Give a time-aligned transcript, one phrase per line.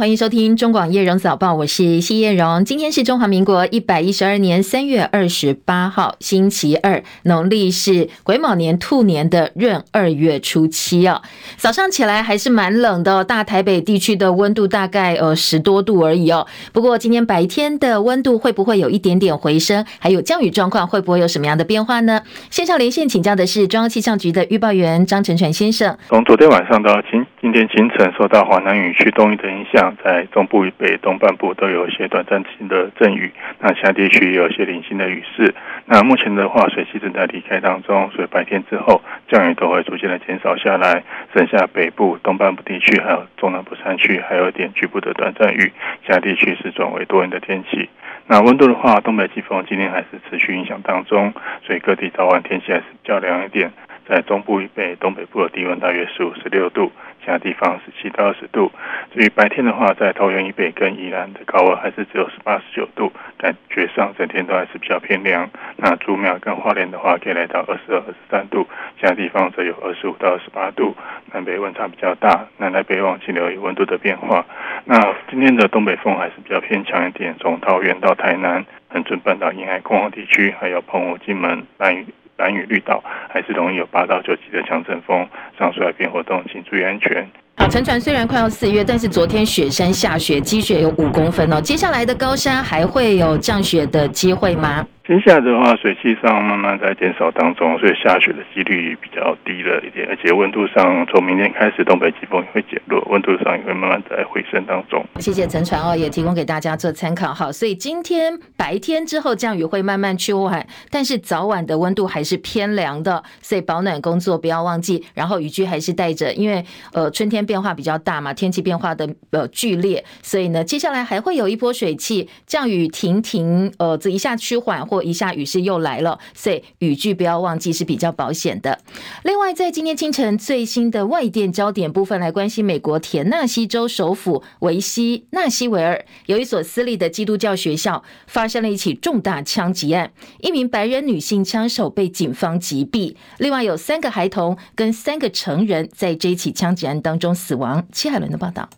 [0.00, 2.64] 欢迎收听中广叶荣早报，我是谢叶荣。
[2.64, 11.20] 今天是中华民国一百一十二年三月二十八号，星期二，农历是癸卯年兔年的闰二月初七啊。
[11.58, 16.46] 早上起来还是蛮冷的，大台北地区的温度大概呃十多度而已哦。
[16.72, 19.84] 不过今天白天的温度会不会有一点点回升？
[19.98, 22.22] 还有降雨状况会不会有什么样的变化呢？
[22.48, 25.94] 线上连线请教的是中央气象局的预报员张成全先生。
[26.08, 29.89] 从昨天晚上到今今天清晨，受到华南雨区东移的影响。
[30.02, 35.54] 在中部以北、东半部都有一些短暂性的阵雨，那其他地区也有一些零星的雨势。
[35.86, 41.02] 那目前的话，水汽正在离开当中，所以白天之后降雨都会逐渐的减少下来，
[41.34, 45.72] 剩下北部、东半部地区还有中南部山区还有一点局部的短暂雨，
[46.04, 47.88] 其他地区是转为多云的天气。
[48.26, 51.32] 那温度的话，东北季风今天还是持续影响当中，
[51.66, 53.72] 所以各地早晚天气还是较凉一点。
[54.08, 56.90] 在中部以北、东北部的低温大约十五、十六度，
[57.30, 58.72] 其他地方十七到二十度。
[59.14, 65.48] 至于白天的话，在桃园以北跟宜兰的高温还是只有十八、十九度，感觉上整天都还是比较偏凉。
[65.76, 68.66] 那竹苗跟花莲的话，可以来到二十二、二十三度，
[68.98, 70.96] 其他地方则有二十五到二十八度。
[71.32, 74.44] 南北温差比较大，南来北往请留意温度的变化。
[74.84, 82.04] 那今天的东北风还是比较偏强一点，从桃园到台南、恒春半岛沿海空旷地区，还有澎湖、金门、兰屿。
[82.40, 87.28] 兰屿绿岛还是容易有八到九级的强阵风，上述海边活动请注意安全。
[87.56, 91.60] 好，沉船虽然快要四月，但是昨天雪山下雪，积雪有五公分哦。
[91.60, 94.86] 接下来的高山还会有降雪的机会吗？
[95.10, 105.04] 接下来的话，水汽上慢慢在减少当中，所以下雪的几率比较低了一点，而且温度上从明天开始，东北季风也会减弱，温度上也会慢慢在回升当中。
[105.18, 107.34] 谢谢陈传哦，也提供给大家做参考。
[107.34, 115.04] 好，所以今天白天之后降雨会慢慢趋缓，但是早晚的温度还是偏凉的，所以保暖工作不要忘记。
[115.12, 124.99] 然后雨具还是带着，因为呃春天变化比较大嘛，天气变化的呃剧烈，所以呢接下来还会有一波水汽，降雨停停，呃这一下趋缓或。
[125.02, 128.78] 一下雨势又来了，所以雨具不要忘记是比较保险的。
[129.24, 147.86] 另外，在今天清晨最新的外电焦点部分来关心美国田纳西州首府维西纳西维尔有一所私立的基督教学校发生了一起重大枪击案，一名白人女性枪手被警方击毙，另外有三个孩童跟三个成人在这一起枪击案当中死亡。
[147.92, 148.68] 戚海伦的报道。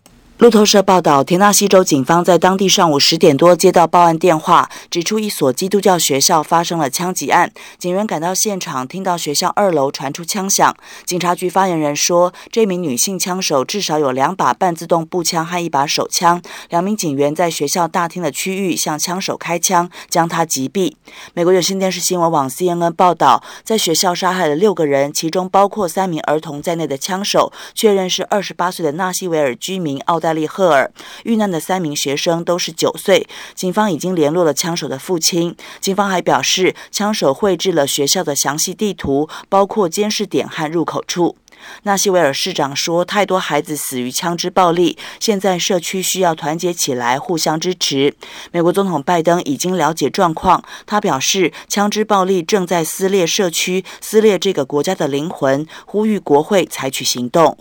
[0.42, 7.53] 路透社报道，田纳西州警方在当地上午十点多接到报案电话，指出一所基督教学校发生了枪击案。
[7.78, 10.76] 警员赶到现场，听到学校二楼传出枪响。
[11.06, 16.42] 警察局发言人说，这名女性枪手至少有两把半自动步枪和一把手枪。
[16.70, 20.94] 两名警员在学校大厅的区域向枪手开枪，将他击毙。
[21.34, 30.93] 美国有线电视新闻网 CNN 报道，在学校杀害了六个人，其中包括三名儿童在内的枪手，确认是二十八岁的纳西维尔居民奥黛利赫尔
[31.25, 35.54] 遇难的三名学生都是九岁，警方已经联络了枪手的父亲。
[35.81, 41.37] 警方还表示，枪手绘制了学校的详细地图，包括监视点和入口处。
[41.84, 48.16] 纳西维尔市长说：“太多孩子死于枪支暴力，现在社区需要团结起来，互相支持。”
[48.50, 57.56] 美国总统拜登已经了解状况，他表示：“枪支暴力正在撕裂社区，撕裂这个国家的灵魂，呼吁国会采取行动。”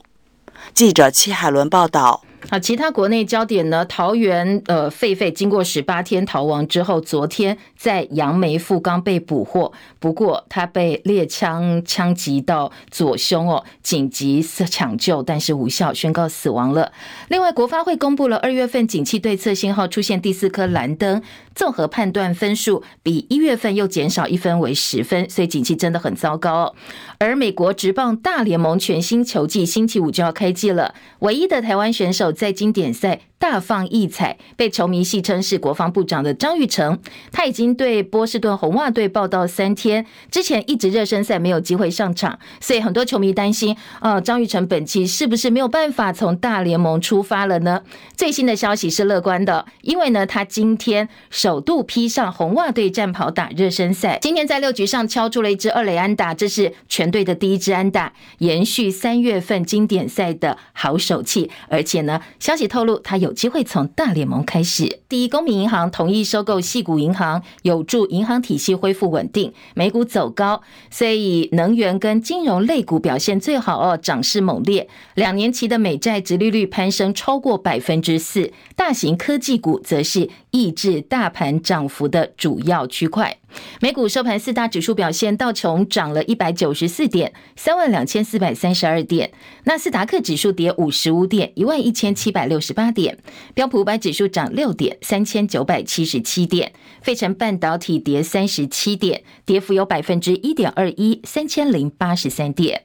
[0.74, 2.24] 记者戚海伦报道。
[2.50, 3.86] 好，其他国内焦点呢？
[3.86, 9.72] 桃园呃，狒狒经过十八天逃亡之后，昨天在杨梅富冈被捕获。
[10.00, 16.92] 不过他被猎枪枪击到左胸哦，紧急抢救，但是无效，宣告死亡了。
[17.30, 21.22] 另外，国发会公布了二月份景气对策信号出现第四颗蓝灯，
[21.56, 26.76] 综合判断分数比一月份又减少一分为十分，所以景气真的很糟糕。
[27.20, 32.32] 而美国职棒大联盟全新球季星期五就要开季了，唯一的台湾选手。
[32.32, 37.00] 在经典赛大放异彩，被球迷戏称是国防部长的张玉成，
[37.32, 47.82] 他已经对波士顿红袜队报道三天，之前一直热身赛没有机会上场，所以很多球迷担心，啊，张玉成本期是不是没有办法从大联盟出发了呢？
[48.16, 62.22] 最新的消息是乐观的，因为呢，他今天首度披上红袜队战袍打热身赛，今天在六局上敲出了一支二垒安打，这是全队的第一支安打，延续三月份经典赛的好手气，而且呢。
[62.40, 65.00] 消息透露，他有机会从大联盟开始。
[65.08, 69.54] 第一公民银行同意收购系股银行，有助银行体系恢复稳定。
[69.74, 74.88] 美股走高，所以能源跟金融类股表现最好哦，涨势猛烈。
[75.16, 83.38] 两年期的美债殖利率攀升超过百分之四，大型科技股则是抑制大盘涨幅的主要区块。
[83.82, 89.30] 美股收盘四大指数表现，道琼涨了一百九十四点，三万两千四百三十二点；
[89.66, 93.16] 纳斯达克指数跌五十五点，一万一千七百六十八点；
[93.54, 96.70] 标普五百指数涨六点，三千九百七十七点；
[97.02, 102.84] 费城半导体跌三十七点，跌幅有百分之一点二一，三千零八十三点。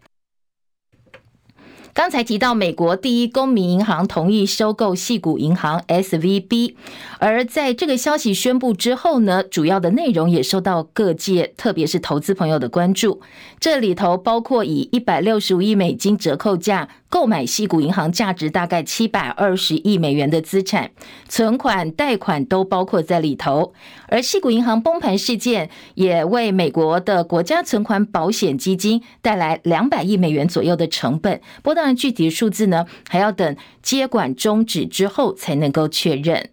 [1.96, 6.74] 刚才提到，美国第一公民银行同意收购矽谷银行 SVB，
[7.18, 13.22] 而在这个消息宣布之后呢，主要的内容也受到各界，特别是投资朋友的关注。
[13.58, 20.90] 这里头包括以一百六十五亿美金折扣价购买矽谷银行价值大概七百二十亿美元的资产，
[21.30, 23.72] 存款、贷款都包括在里头。
[24.08, 31.40] 而矽谷银行崩盘事件也为美国的国家存款保险基金带来两百亿美元左右的成本。
[31.62, 36.50] 不过当然，具体的数字呢，还要等接管终止之后才能够确认。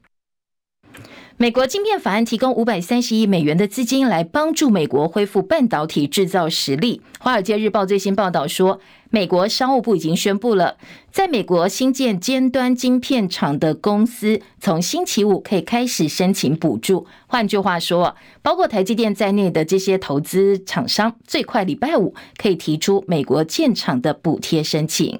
[1.37, 7.01] 美国晶片法案提供五百三十亿美元的资金来帮助美国恢复半导体制造实力。
[7.19, 10.77] 华尔街日报最新报道说，美国商务部已经宣布了，
[11.11, 17.07] 在美国新建尖端晶片厂的公司，从星期五可以开始申请补助。
[17.25, 25.19] 换句话说，包括台积电在内的这些投资厂商，最快礼拜五可以提出美国建厂的补贴申请。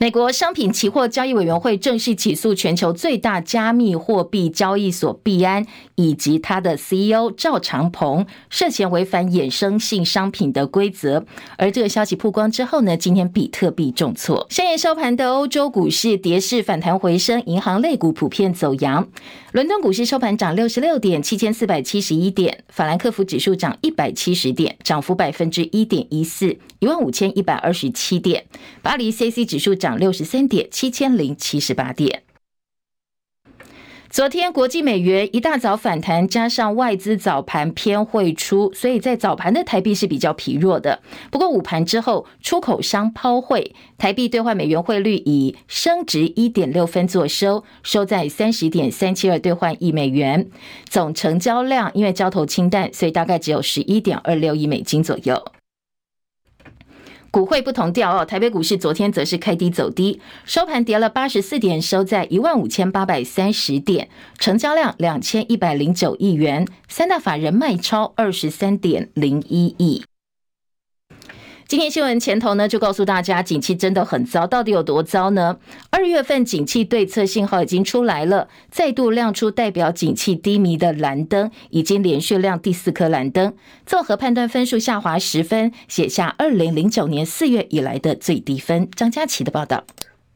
[0.00, 5.66] 美国商品期货交易委员会正式起诉全球最大加密货币交易所币安
[5.96, 11.26] 以及他的 CEO 赵长鹏涉嫌违反衍生性商品的规则。
[11.56, 14.46] 而这个消息曝光之后呢，今天比特币重挫。
[14.48, 19.08] 深夜收盘的欧洲股市跌势反弹回升，银行类股普遍走扬。
[19.50, 28.42] 伦敦股市收盘涨六十六点，七千四百七十一点；法兰克福指数涨一百七十点，涨幅百分之一点一四，一万五千一百二十七点；
[28.80, 32.22] 巴黎 c c 指数涨涨六十三点，七千零七十八点。
[34.10, 41.00] 昨天国际美元一大早反弹，加上外资早盘偏汇出，所以在早盘的台币是比较疲弱的。
[41.30, 50.50] 不过午盘之后，出口商抛汇，台币兑换美元汇率以升值一点六分作收，收在三十点三七二兑换一美元。
[50.90, 55.42] 总成交量因为交投清淡，所以大概只有十一点二六亿美金左右。
[57.38, 64.08] 股汇不同调哦，台北股市昨天则是开低走低，收盘跌了八十四点，收在一万五千八百三十点，
[64.40, 70.07] 成交量两千一百零九亿元，三大法人卖超二十三点零一亿。
[71.68, 75.58] 今天新闻前头呢，就告诉大家，景气真的很糟，到底有多糟呢？
[75.90, 83.52] 二月份景气对策信号已经出来了，再度亮出代表景气低迷的蓝灯，已经连续亮第四颗蓝灯，
[83.84, 88.88] 综合判断分数下滑十分，写下二零零九年四月以来的最低分。
[88.96, 89.84] 张佳琪的报道，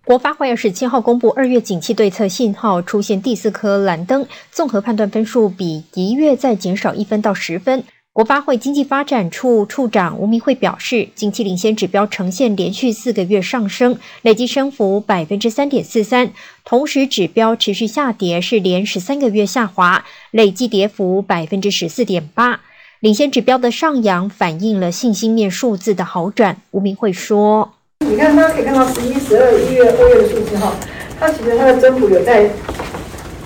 [0.05, 7.83] 国发会二十七号公布二月景气对策信号出现第四颗蓝灯，综合判断分数比一月再减少一分到十分。
[8.15, 16.31] 国发会经济发展处处长吴明慧表示，景气领先指标呈现连续四个月上升，累计升幅百分之三点四三，
[16.63, 22.61] 同时指标持续下跌，是连十三个月下滑，累计跌幅百分之十四点八。
[23.01, 26.59] 领先指标的上扬反映了信心面数字的好转。
[26.73, 27.73] 吴明慧说
[28.07, 30.77] ：“你看，大家可以看到十一、十二、一月、二月的数字哈，
[31.19, 32.51] 它其实它的增幅有在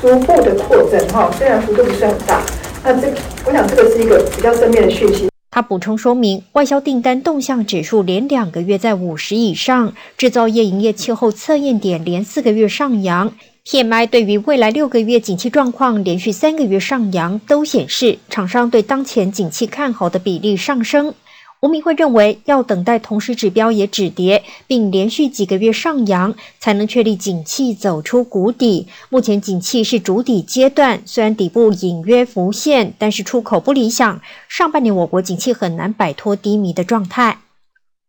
[0.00, 2.42] 逐步的扩增哈，虽然幅度不是很大。”
[2.88, 3.12] 那这，
[3.44, 5.28] 我想这个是一个比较正面的讯息。
[5.50, 13.32] 他补充说明，外销订单动向指数连两个月在五十以上，制造业营业气候测验点连四个月上扬
[13.64, 21.12] ，PMI 对于未来六个月景气状况连续三个月上扬，都显示厂商对当前景气看好的比例上升。
[21.60, 28.86] 吴明慧认为，要等待同时指标也止跌，并连续几个月上扬，才能确立景气走出谷底。
[29.08, 34.20] 目前景气是主底阶段，虽然底部隐约浮现，但是出口不理想。
[34.48, 37.38] 上半年我国景气很难摆脱低迷的状态。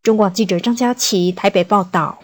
[0.04, 2.20] 中广记者张佳琪台北报道。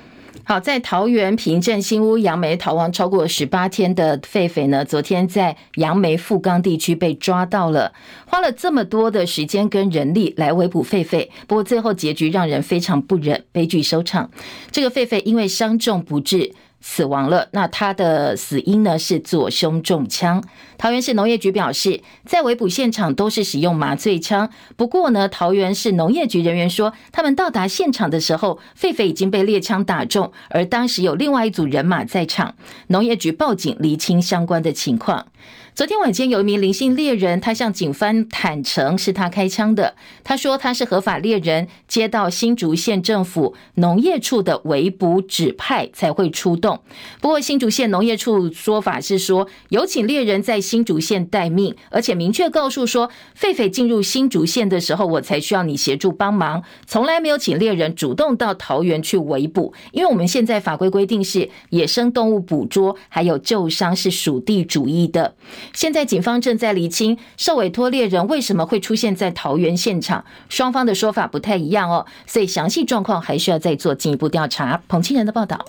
[0.45, 7.93] 好，在桃园平镇新屋杨梅逃亡超过十八天的狒狒呢，昨天在杨梅富冈地区被抓到了，
[8.25, 14.29] 花了这么多的时间跟人力来围捕狒狒，不过最后结局让人非常不忍，悲剧收场。
[14.69, 16.51] 这个狒狒因为伤重不治。
[16.85, 17.47] 死亡了。
[17.53, 18.99] 那他的死因呢？
[18.99, 20.43] 是左胸中枪。
[20.77, 24.49] 桃园市农业局表示，在围捕现场都是使用麻醉枪。
[24.75, 32.55] 不过呢，桃园市农业局人员说，他们到达现场的时候，狒狒已经被猎枪打中，而当时有另外一组人马在场。
[32.87, 35.27] 农业局报警厘清相关的情况。
[35.75, 39.95] 昨天晚间，有一名林姓猎人，他向警方坦承是他开枪的。
[40.23, 46.63] 他说他是合法猎人，接到新竹县政府农业处的围捕指派才会出动。
[46.63, 46.79] 动。
[47.19, 59.73] 不过新竹县农业处说法是说，有请猎人在新竹县待命，而且明确告诉说，狒狒进入新竹县的时候，我才需要你协助帮忙，从来没有请猎人主动到桃园去围捕。
[59.91, 65.35] 因为我们现在法规规定是野生动物捕捉还有救伤是属地主义的。
[65.73, 74.81] 现在警方正在厘清受委托猎人为什么会出现在桃园现场，双方的说法不太一样哦，所以详细状况还需要再做进一步调查。
[74.87, 75.65] 彭清仁的报道。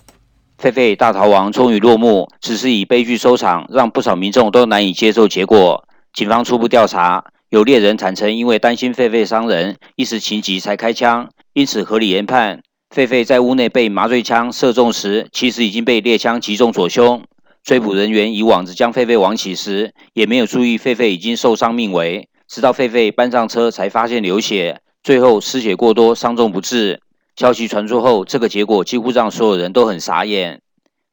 [0.56, 5.84] 狒狒大逃亡终于落幕，只是以悲剧收场，让不少民众都难以接受结果。
[6.12, 12.62] 警方初步调查，有猎人坦承因为担心狒狒伤人，一时情急才开枪，因此合理研判，
[12.94, 17.20] 狒狒在屋内被麻醉枪射中时，其实已经被猎枪击中左胸。
[17.64, 27.00] 追捕人员以网子将狒狒网起时，也没有注意狒狒已经受伤命危，直到狒狒搬上车才发现流血，最后失血过多，伤重不治。
[27.37, 30.61] 消息传出后，这个结果几乎让所有人都很傻眼。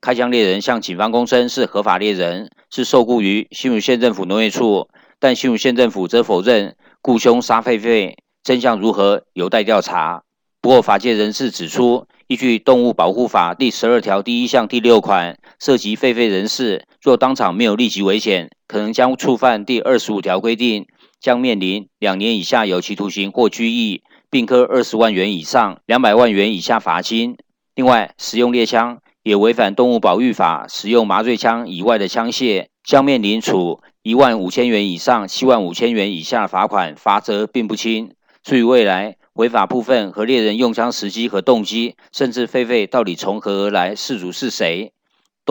[0.02, 4.90] 开枪猎人向警方供称是合法猎人，是受雇于新竹县政府农业处，
[5.20, 10.24] 但新竹县政府则否认雇凶杀狒狒，真相如何有待调查。
[10.60, 20.88] 不过，法界人士指出，依据《动物保护法》第十二条第一项第六款，涉及狒狒人士若当场没有立即危险，可能将触犯第二十五条规定，
[21.20, 24.02] 将面临两年以下有期徒刑或拘役。
[24.32, 27.36] 并科二十万元以上两百万元以下罚金。
[27.76, 38.14] 另外，使用猎枪也违反动物保育法，使用麻醉枪以外的枪械，将面临处一万五千元以上七万五千元以下罚款，罚则并不轻。
[38.42, 44.94] 至于未来违法部分和猎人用枪时机和动机，甚至狒狒到底从何而来，事主是谁，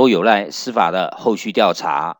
[0.01, 2.20] 都有赖司法的后续调查。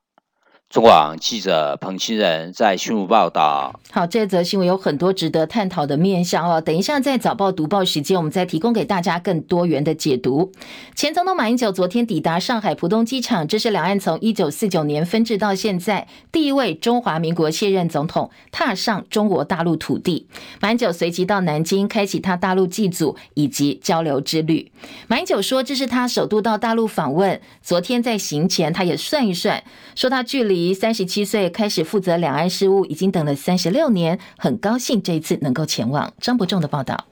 [0.71, 3.81] 中广记者彭清仁在新闻报道。
[3.91, 6.61] 好，这则新闻有很多值得探讨的面向哦。
[6.61, 10.53] 等一下在早报读报时间，我们再提供给大家更多元的解读。
[10.95, 20.29] 前总统马英九昨天抵达上海浦东机场，这是两岸从一九四九年分治到现在第一位中华民国卸任总统踏上中国大陆土地。
[20.61, 24.71] 马英九随即到南京开启他大陆祭祖以及交流之旅。
[25.09, 27.41] 马英九说，这是他首度到大陆访问。
[27.61, 29.65] 昨天在行前，他也算一算，
[29.97, 30.60] 说他距离。
[30.75, 36.13] 三十七岁开始负责两岸事务，已经等了三十六年，很高兴这一次能够前往。
[36.21, 37.07] 张伯仲的报道。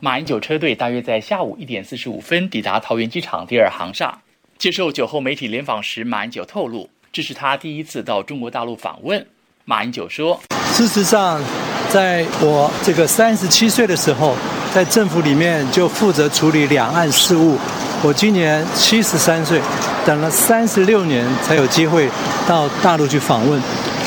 [0.00, 4.18] 马英九车队大约在下午一点四十五分抵达桃园机场第二航厦。
[4.58, 9.26] 接受酒后媒体联访时，马英九透露，这是他第一次到中国大陆访问。
[9.64, 10.38] 马英九说
[10.74, 11.40] ：“事实上，
[11.88, 14.36] 在我这个三十七岁的时候，
[14.74, 17.56] 在政府里面就负责处理两岸事务。
[18.04, 19.60] 我今年七十三岁。”
[20.04, 22.10] 等了三十六年才有机会
[22.46, 23.58] 到大陆去访问，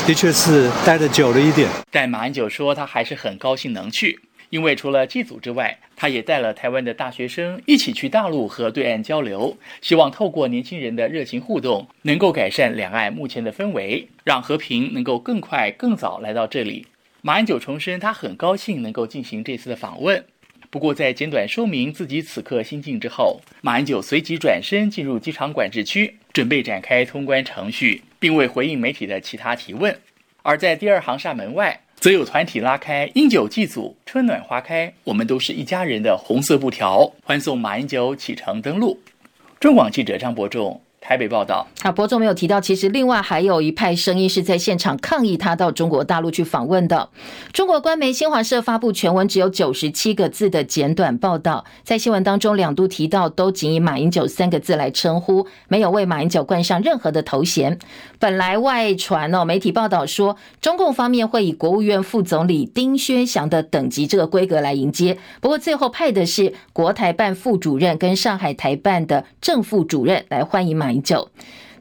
[0.06, 1.68] 的确是待得久了一点。
[1.90, 16.86] 但马英九说他还是很高兴能去，因为除了祭祖之外，他也带了台湾的大学生一起去大陆和对岸交流，希望透过年轻人的热情互动，能够改善两岸目前的氛围，让和平能够更快更早来到这里。
[17.22, 20.24] 马英九重申他很高兴能够进行这次的访问。
[20.70, 29.98] 不过，在简短说明自己此刻心境之后，马英九随即转身进入机场管制区，准备展开通关程序，并未回应媒体的其他提问。
[30.42, 39.00] 而在第二航厦门外，则有团体拉开“英九祭祖，春暖花开，我们都是一家人”的红色布条，欢送马英九启程登陆。
[39.58, 40.80] 中广记者张伯仲。
[41.08, 47.08] 台北报道，啊，博总没有提到，其实另外还有一派声音是在现场抗议他到中国大陆去访问的。
[47.50, 57.78] 中国官媒新华社发布全文只有九十七个字的简短报道，在新闻当中两度提到，都仅以马英九三个字来称呼，没有为马英九冠上任何的头衔。
[58.18, 71.30] 本来外传哦，媒体报道说，中共方面会以国务院副总理丁薛祥的等级这个规格来迎接，不过最后派的是国台办副主任跟上海台办的正副主任来欢迎马英就。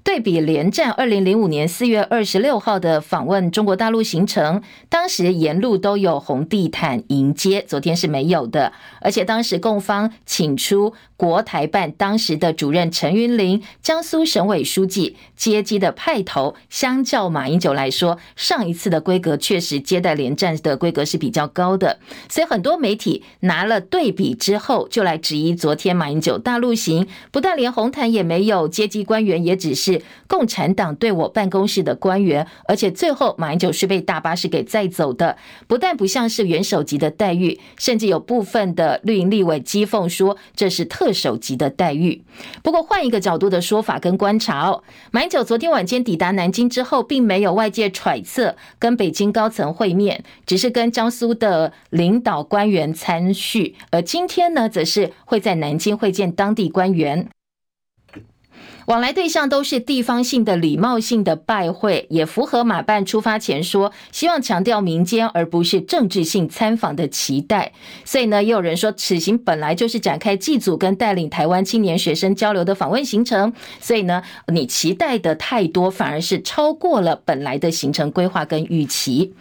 [0.08, 8.72] 对比连战二零零五年四月二十六号的访问中国大陆行程，当时沿路都有红地毯迎接，昨天是没有的。
[9.02, 22.00] 而且当时共方请出国台办当时的主任陈云林、江苏省委书记接机的派头，相较马英九来说，上一次的规格确实接待连战的规格是比较高的。
[22.30, 29.97] 所以很多媒体拿了对比之后，就来质疑昨天马英九大陆行，不但连红毯也没有，接机官员也只是
[30.28, 35.38] 共产党对我办公室的官员，而且最后马英九是被大巴士给载走的，
[35.68, 42.24] 不但不像是元首级的待遇，甚至有部分的绿营立委讥讽说这是特首级的待遇。
[42.62, 57.28] 不过换一个角度的说法跟观察哦，马英九昨天晚间抵达南京之后，并没有外界揣测跟北京高层会面，只是跟江苏的领导官员参叙，而今天呢，则是会在南京会见当地官员。
[58.88, 67.74] 往来对象都是地方性的礼貌性的拜会，也符合马办出发前说希望强调民间而不是政治性参访的期待。
[68.06, 73.52] 所以呢，也有人说此行本来就是展开祭祖跟带领台湾青年学生交流的访问行程，
[73.82, 79.34] 所以呢，你期待的太多，反而是超过了本来的行程规划跟预期。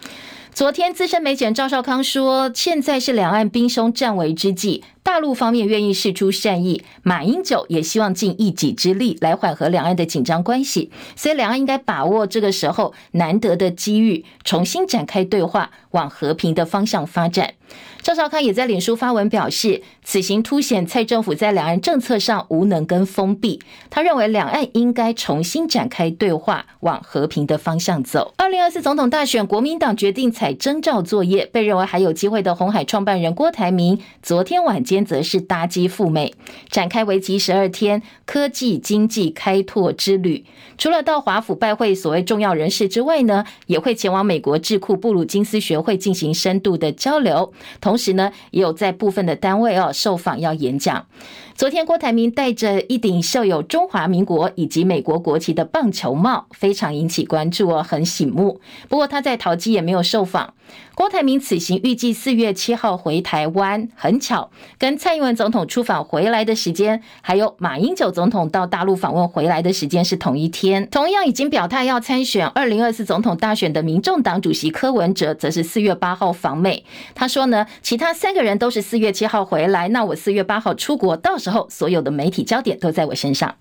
[0.53, 4.83] 昨天，资深媒体人赵少康说，现在是两岸兵凶战危之际。
[5.07, 17.55] 大陆方面愿意释出善意，马英九也希望尽一己之力来缓和两岸的紧张关系，所以两岸应该把握这个时候难得的机遇，重新展开对话，往和平的方向发展。
[18.03, 23.61] 赵少康也在脸书发文表示，此行凸显蔡政府在两岸政策上无能跟封闭。
[23.91, 28.33] 他认为两岸应该重新展开对话，往和平的方向走。
[28.37, 34.96] 二零二四总统大选，国民党决定采征召作业，被认为还有机会的红海创办人郭台铭，昨天晚间。
[35.05, 36.33] 则是搭机赴美，
[36.71, 40.45] 展开为期十二天科技经济开拓之旅。
[40.79, 47.53] 除了到华府拜会所谓重要人士之外呢，也会前往美国智库布鲁金斯学会进行深度的交流。
[47.81, 51.07] 同时呢，也有在部分的单位哦受访要演讲。
[51.57, 58.61] 昨天，郭台铭戴着一顶绣有中华民国以及美国国旗的棒球帽，非常引起关注哦，很醒目。
[58.91, 60.53] 不过他在桃机也没有受访。
[60.95, 70.87] 郭台铭此行预计四月七号回台湾，很巧，跟蔡英文总统出访回来的时间，还有马英九总统到大陆访问回来的时间是同一天。
[70.91, 76.85] 同样已经表态要参选二零二四总统大选的民众党主席柯文哲，则是四月八号访美。
[77.15, 81.46] 他说呢，其他三个人都是四月七号回来，那我四月八号出国，到时。
[81.47, 83.55] 之后，所有的媒体焦点都在我身上。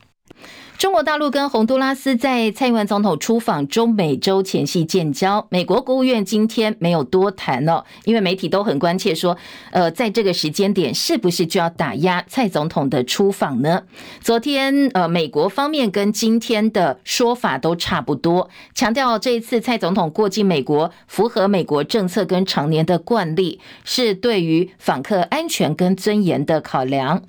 [0.80, 5.46] 中国大陆跟洪都拉斯在蔡英文总统出访中美洲前夕建交。
[5.52, 9.38] 美国国务院今天没有多谈哦，因为媒体都很关切说，
[9.72, 13.84] 呃，在这个时间点是不是就要打压蔡总统的出访呢？
[14.20, 27.22] 昨天，呃，美国方面跟今天的说法都差不多，强调这一次蔡总统过境美国符合美国政策跟常年的惯例，是对于访客安全跟尊严的考量。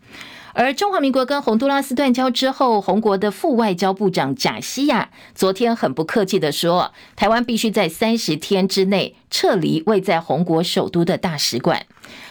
[0.58, 11.84] 而中华民国跟洪都拉斯断交之后，洪国的副外交部长贾西亚昨天很不客气地说，台湾必须在三十天之内撤离位在洪国首都的大使馆。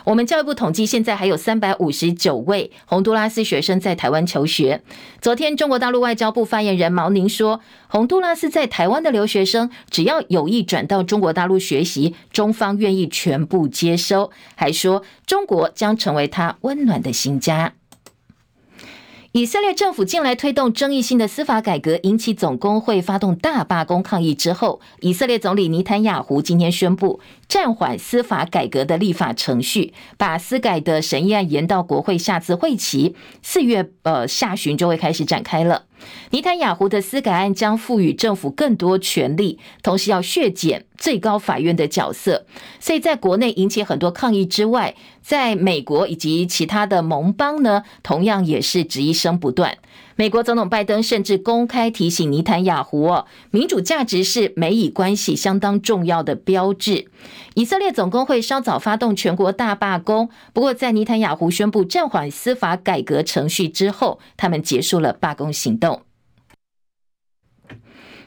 [0.05, 4.81] 我们教育部统计，现在还有三百五十九位洪都拉斯学生在台湾求学。
[5.21, 17.73] 昨天，中国大陆外交部发言人毛宁说，洪都拉斯在台湾的留学生只要有意转到中国大陆学习，中方愿意全部接收，还说中国将成为他温暖的新家。
[19.35, 27.19] 以色列政府近来推动争议性的司法改革，引起总工会发动大罢工抗议之后，以色列总理尼坦雅胡今天宣布
[27.49, 35.83] 暂缓司法改革的立法程序，把司改的审议案延到国会下次会期，四月呃下旬就会开始展开了。
[36.31, 42.45] 尼坦雅胡的司改案将赋予政府更多权力，同时要削减最高法院的角色，
[42.79, 49.77] 所以在国内引起很多抗议之外，在美国以及其他的盟邦呢，同样也是质疑声不断。
[50.17, 57.07] 美国总统拜登甚至公开提醒尼坦雅胡哦，民主价值是美以关系相当重要的标志。
[57.55, 66.04] 以色列总工会稍早发动全国大罢工，不过在尼坦雅胡宣布暂缓司法改革程序之后，他们结束了罢工行动。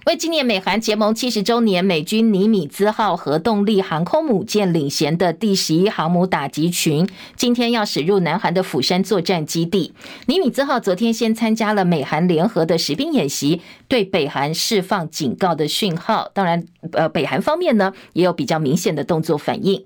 [0.06, 7.06] 为纪念美韩结盟七十周年，美军尼米兹号核动力航空母舰领衔的第十一航母打击群，
[7.36, 9.92] 今天要驶入南韩的釜山作战基地。
[10.26, 16.30] 尼米兹号昨天先参加了美韩联合的实兵演习，对北韩释放警告的讯号。
[16.32, 19.84] 当然，呃，北韩方面呢也有比较明显的动作反应。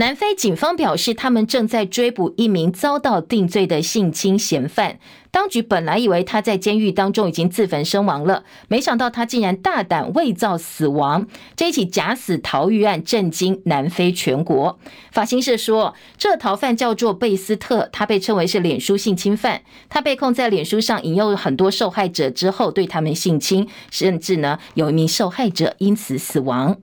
[0.00, 4.98] 南非警方表示，他们正在追捕一名遭到定罪的性侵嫌犯。
[5.30, 11.26] 当局本来以为他在监狱当中已经自焚身亡了，没想到他竟然大胆伪造死亡。
[11.54, 14.78] 这一起假死逃狱案震惊南非全国。
[15.12, 19.60] 法新社说，这逃犯叫做贝斯特，他被称为是脸书性侵犯。
[19.90, 26.78] 他被控在脸书上引诱很多受害者之后，对他们性侵，甚至呢有一名受害者因此死亡。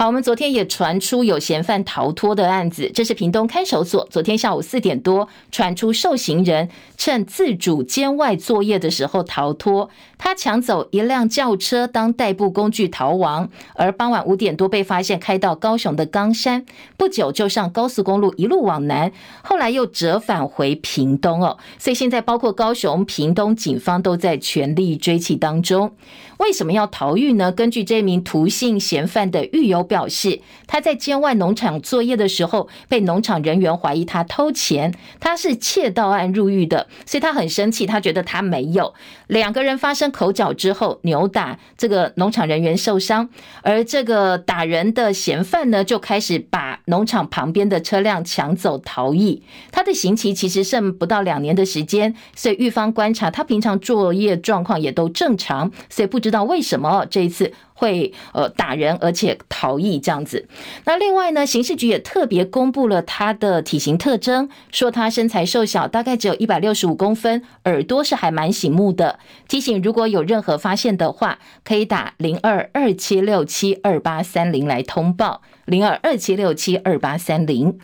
[0.00, 4.08] 好，我们昨天也传出有嫌犯逃脱的案子，这是屏东看守所。
[4.10, 16.64] 昨天下午四点多，传出受刑人趁自主监外作业的时候逃脱，他抢走一辆轿车当代步工具逃亡，而傍晚五点多被发现开到高雄的冈山，
[16.96, 21.58] 不久就上高速公路一路往南，后来又折返回屏东哦。
[21.78, 25.92] 所以现在包括高雄、屏东警方都在全力追缉当中。
[26.40, 27.52] 为什么要逃狱呢？
[27.52, 29.80] 根据这名涂姓嫌犯的狱友。
[29.90, 38.94] 表示，他在监外农场作业的时候，被农场人员怀疑他偷钱，他是窃盗案入狱的，所以他很生气，他觉得他没有。
[39.26, 43.28] 两个人发生口角之后，扭打，这个农场人员受伤，
[43.62, 49.42] 而这个打人的嫌犯呢，就开始把农场旁边的车辆抢走逃逸。
[49.72, 57.52] 他的刑期其实剩不到两年的时间，所以狱方观察他平常作业状况也都正常，所以不知知道为什么这一次。
[57.80, 60.46] 会呃打人，而且逃逸这样子。
[60.84, 69.18] 那另外呢，刑事局也特别公布了他的体型特征，说他身材瘦小，大概只有一百六十五公分，耳朵是还蛮醒目的。
[69.48, 77.78] 提醒如果有任何发现的话，可以打零二二七六七二八三零来通报，零二二七六七二八三零。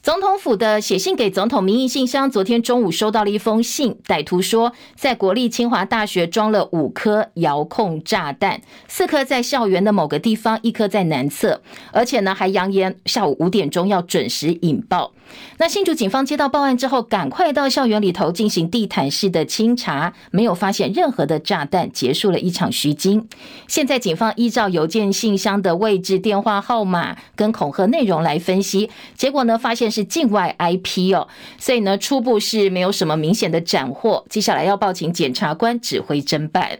[0.00, 3.96] 总统府的写信给总统民意信箱，昨天中午收到了一封信。
[4.06, 11.60] 歹徒说，在国立清华大学装了五颗遥控炸弹，四颗在校园的某个地方，一颗在南侧，
[11.92, 15.12] 而且呢还扬言下午五点钟要准时引爆。
[15.58, 23.28] 那新竹警方接到报案之后，赶快到校园里头进行地毯式的清查，没有发现任何的炸弹，结束了一场虚惊。
[23.66, 36.78] 现在警方依照邮件信箱的位置、电话号码跟恐吓内容来分析，结果呢发现是境外 IP 哦，所以呢初步是没有什么明显的斩获，接下来要报请检察官指挥侦办。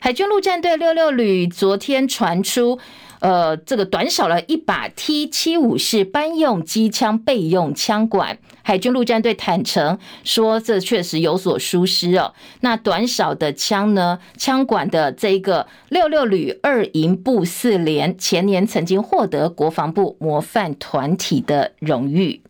[0.00, 2.78] 海军陆战队六六旅昨天传出。
[3.20, 12.32] 呃，这个短少了一把 T 七五式班用机枪备用枪管，海军陆战队坦诚说，这确实有所疏失哦。
[12.60, 14.18] 那短少的枪呢？
[14.36, 22.40] 枪管的这个六六旅二营部四连，前年曾经获得国防部模范团体的荣誉。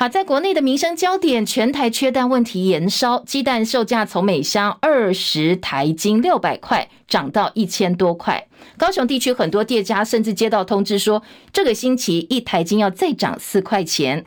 [0.00, 8.46] 好，在国内的民生焦点，全台缺蛋问题延烧，鸡蛋售价从每箱二十台斤六百块涨到一千多块。
[8.76, 14.24] 高雄地区很多店家甚至接到通知说，这个星期一台斤要再涨四块钱。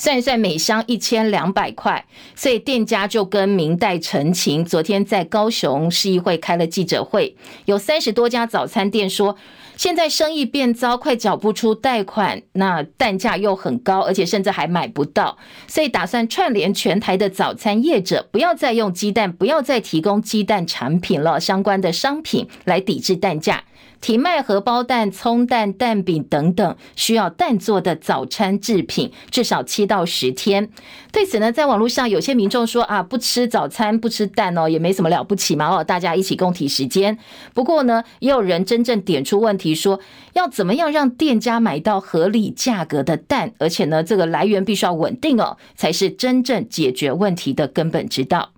[0.00, 4.64] 算一算，每箱一千两百块，所以店家就跟民代陈情。
[4.64, 7.36] 昨天在高雄市议会开了记者会，
[7.66, 9.36] 有三十多家早餐店说。
[9.76, 23.64] 现在生意变糟，快缴不出贷款，那蛋价又很高，而且甚至还买不到，所以打算串联全台的早餐业者，不要再用鸡蛋，不要再提供鸡蛋产品了，相关的商品来抵制蛋价。
[24.00, 30.70] 提卖荷包蛋、葱蛋、蛋饼等等需要蛋做的早餐制品，至少七到十天。
[31.12, 37.18] 对此呢，在网络上有些民众说啊，不吃早餐不吃蛋哦，也没什么了不起嘛哦，大家一起共体时间。
[37.52, 40.00] 不过呢，也有人真正点出问题，说
[40.32, 48.50] 要怎么样让店家买到合理价格的蛋，而且呢，这个来源必须要稳定哦，才是真正解决问题的根本之道。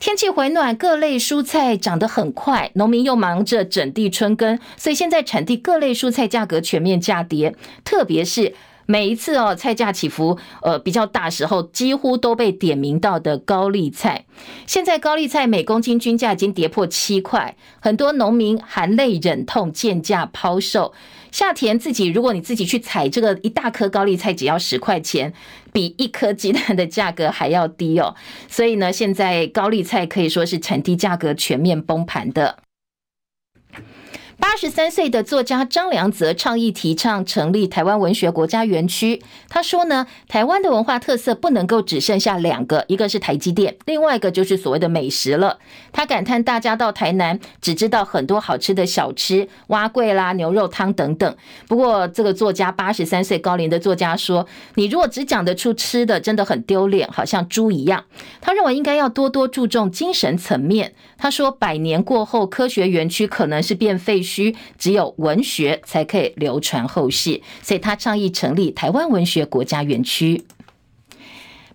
[0.00, 8.54] 天气回暖，各类蔬菜长得很快，农民又忙着整地春耕，所以现在产地各类蔬菜价格全面价跌，特别是
[8.90, 14.24] 每一次哦菜价起伏呃比较大时候，几乎都被点名到的高丽菜，
[14.66, 20.92] 现在高丽菜每公斤均价已经跌破七块，很多农民含泪忍痛贱价抛售。
[21.30, 25.32] 夏田自己，如果你自己去采这个一大颗高丽菜，只要十块钱，
[25.72, 28.16] 比一颗鸡蛋的价格还要低哦。
[28.48, 32.58] 所以呢，现在高丽菜可以说是产地价格全面崩盘的。
[34.40, 39.22] 八十三岁的作家张良泽倡议提倡成立台湾文学国家园区。
[39.48, 45.58] 他说呢，台湾的文化特色不能够只剩下两个，一个是台积电，另外一个就是所谓的美食了。
[45.92, 51.36] 他感叹大家到台南只知道很多好吃的小吃，蛙桂啦、牛肉汤等等。
[51.68, 58.04] 不过这个作家八十三岁高龄的作家说，你如果只讲得出吃的，真的很丢脸，好像猪一样。
[58.40, 60.94] 他认为应该要多多注重精神层面。
[61.18, 70.44] 他说，百年过后，科学园区可能是变废墟，区只有文学才可以流传后世，所以他倡议成立台湾文学国家园区。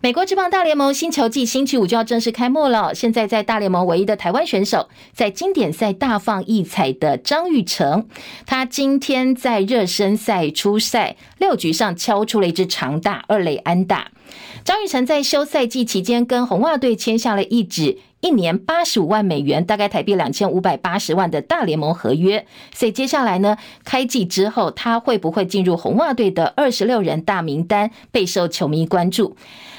[0.01, 2.93] 美国职棒大联盟新球季星期五就要正式开幕了。
[2.93, 8.07] 现在在大联盟唯一的台湾选手，在经典赛大放异彩的张玉成，
[8.45, 14.11] 他今天在热身赛初赛六局上敲出了一支长打二垒安打。
[14.65, 22.47] 张玉成在休赛季期间跟红袜队签下了一纸一年八十五万美元，大概台币两千五百八十万的大联盟合约。
[22.73, 29.37] 所以接下来呢，开季之后他会不会进入红袜队的二十六人大名单，备受球迷关注。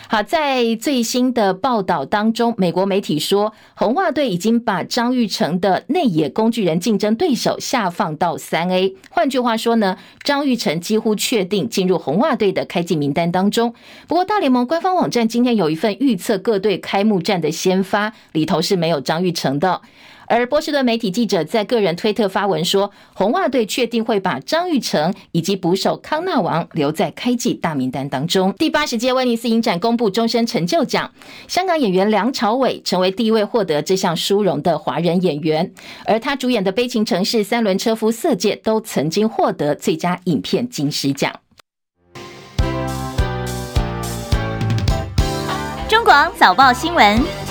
[0.09, 8.95] 好，在最新的报道当中，美国媒体说，红袜队已经把张玉成的内野工具人竞争对手下放到三 A。
[9.11, 13.75] 换句话说呢，张玉成几乎确定进入红袜队的开季名单当中。
[14.07, 19.83] 不过，大联盟官方网站今天有一份预测各队开幕战的先发，里头是没有张玉成的。
[20.27, 28.53] 而波士顿媒体记者在个人推特发文说，红袜队确定会把张育成以及捕手康纳王留在开季大名单当中。
[28.55, 31.11] 第八十届威尼斯影展公布终身成就奖，
[31.49, 35.73] 香港演员梁朝伟成为第一位获得这项殊荣的华人演员，
[36.05, 41.33] 而他主演的《悲情城市》、《三轮车夫》、《色戒》都曾经获得最佳影片金狮奖。
[45.89, 47.46] 中广早报新闻。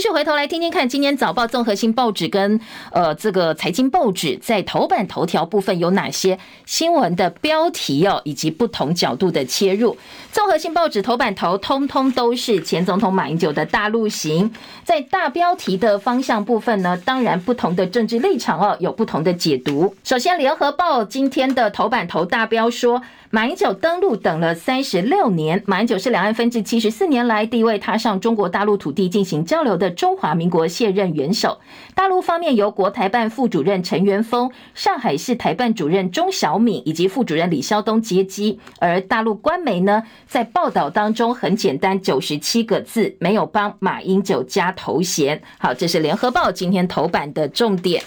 [0.00, 2.58] 继续回头来听听看，今天早报综合性报纸跟
[2.90, 9.94] 呃这个财经报纸在头版头条部分有哪些新闻的标题哦，以及不同角度的切入。
[10.32, 14.50] 综合性报纸头版头通通都是前总统马英九的大陆行，
[14.84, 19.94] 在大标题的方向部分呢，当然不同的政治立场哦，有不同的解读。
[20.02, 23.02] 首先，联合报今天的头版头大标说。
[23.32, 25.62] 马英九登陆等了三十六年。
[25.64, 31.60] 马英九是两岸分治七十四年来第一位踏上中国大陆土地进行交流的中华民国卸任元首。
[31.94, 38.58] 大陆方面由国台办副主任陈元峰、上海市台办主任钟小敏以及副主任李肖东接机。
[38.80, 45.40] 而大陆官媒呢，在报道当中很简单，九十七个字，没有帮马英九加头衔。
[45.56, 48.02] 好，这是联合报今天头版的重点。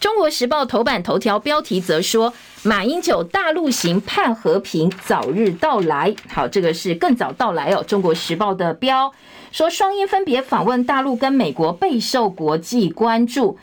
[0.00, 2.32] 中国时报头版头条标题则说。
[2.62, 7.84] 马英九大陆行盼和平早日到来，好，这个是更早到来哦。
[7.86, 9.12] 中国时报的标
[9.52, 13.56] 说，双英分别访问大陆跟美国，备受国际关注。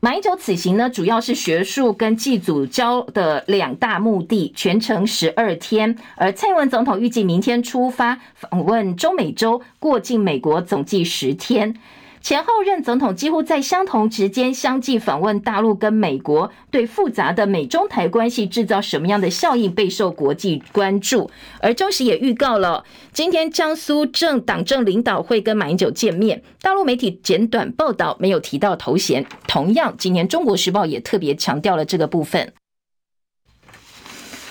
[0.00, 5.96] 马英九此行呢，主要是学术跟祭祖交的两大目的，全程十二天。
[6.16, 11.74] 而蔡英文总统预计明天出发访问中美洲，过境美国总计十天。
[12.22, 21.30] 前后任总统几乎在相同时间相继访问大陆跟美国，对复杂的美中台关系制造什么样的效应备受国际关注。
[21.60, 26.42] 而中时也预告了，今天江苏政党政领导会跟马英九见面。
[26.60, 29.24] 大陆媒体简短报道，没有提到头衔。
[29.48, 32.52] 同样，今年中国时报也特别强调了这个部分。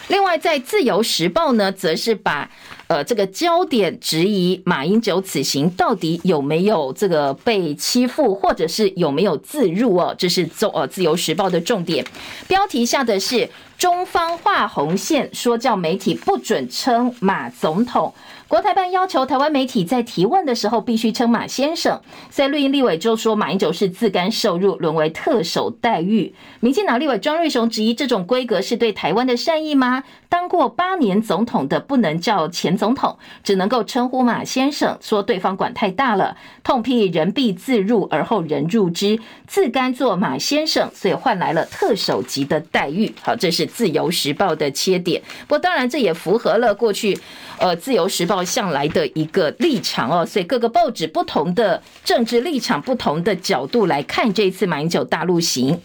[0.08, 2.50] 另外，在自由时报呢，则是把。
[2.90, 10.16] 呃，这个焦点质疑马英九此行到底有没有这个被欺负，或者是有没有自入哦？
[10.18, 12.04] 这是中《呃自由时报》的重点。
[12.48, 13.48] 标题下的是
[13.78, 18.12] 中方画红线，说教媒体不准称马总统。
[18.50, 26.34] 国台办要求台湾媒体在提问的时候必须称马先生，所以绿营立委就说马英九是自甘受辱，沦为特首待遇。
[26.60, 30.04] 民进党立委庄瑞雄质疑这种规格是对台湾的善意吗？
[30.30, 43.14] 当过八年总统的不能叫前总统，只能够称呼马先生，说对方管太大了，痛批人必自入而后人入之，自甘做马先生，所以换来了特首级的待遇。
[43.22, 45.22] 好，这是自由时报的切点。
[45.42, 47.16] 不过当然这也符合了过去
[47.60, 48.39] 呃自由时报。
[48.44, 55.80] 向来的一个立场哦，所以各个报纸不同的政治立场、不同的角度来看这一次马英九大陆行，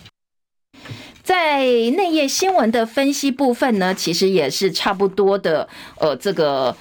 [1.22, 6.76] 在内页新闻的分析部分呢，其实也是差不多的，呃，这个。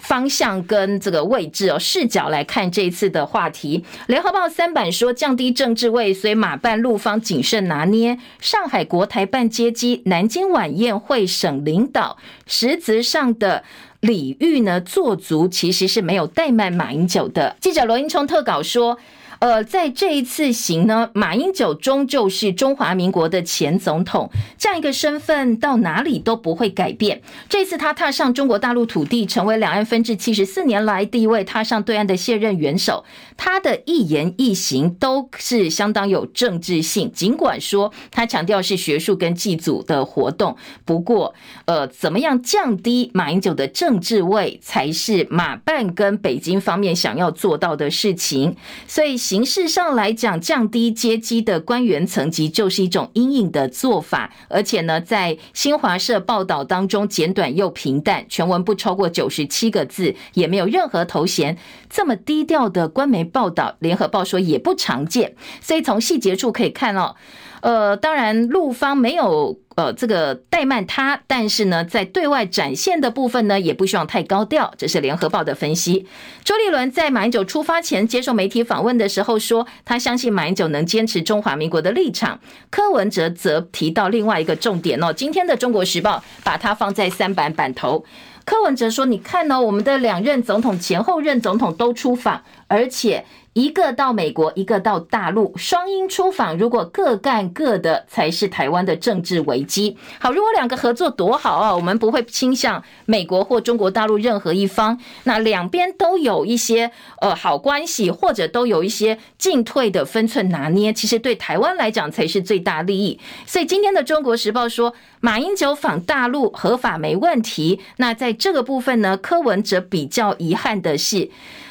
[0.00, 3.84] 方向跟这个位置哦，视角来看这一次的话题。
[4.06, 8.18] 联合报三版说降低政治位，所以马办陆方谨慎拿捏。
[8.40, 13.62] 上海国台办接机，南京晚宴会省领导，实质上的
[14.00, 17.56] 礼遇呢做足，其实是没有怠慢马英九的。
[17.60, 18.98] 记者罗英聪特稿说。
[19.40, 27.22] 呃，在这一次行呢，马英九终究是中华民国的前总统，这样一个身份到哪里都不会改变。
[27.48, 33.04] 这次他踏上中国大陆土地，成为两岸分治七十四年来第一位踏上对岸的现任元首，
[33.36, 37.08] 他的一言一行都是相当有政治性。
[37.12, 41.32] 尽管说他强调是学术跟祭祖的活动，不过，
[41.66, 48.56] 呃，怎么样降低马英九的政治位，才是马办跟北京方面想要做到的事情。
[48.88, 49.16] 所以。
[49.28, 61.58] 形式上来讲，降低接机的官员层级就是一种阴影的做法，而且呢，在新华社报道当中简短又平淡，全文不超过九十七个字，也没有任何头衔，
[61.90, 67.14] 这么低调的官媒报道，联合报说也不常见，所以从细节处可以看哦。
[67.60, 74.74] 呃，当然，陆方没有呃这个怠慢他，但是呢，在对外展现的部分呢，也不希望太高调。
[74.76, 76.04] 这是联合报的分析。
[76.42, 82.40] 周立伦在马英九出发前接受媒体访问的时候说，他相信马英九能坚持中华民国的立场。
[82.70, 88.04] 柯文哲则提到另外一个重点哦，今天的中国时报把它放在三版版头。
[88.44, 93.24] 柯文哲说：“你看呢，我们的两任总统前后任总统都出访，而且。
[93.54, 99.96] 一个到美国，一个到大陆，双英出访，如果各干各的，才是台湾的政治危机。
[100.20, 104.96] 好，如果两个合作多好啊，我们不会倾向美国或中国大陆任何一方。
[105.24, 113.18] 那两边都有一些呃好关系，或者都有一些进退的分寸拿捏，其实对台湾来讲才是最大利益。
[113.44, 117.80] 所以今天的《中国时报》说，马英九访大陆合法没问题。
[117.96, 121.28] 那在这个部分呢，柯文哲比较遗憾的是。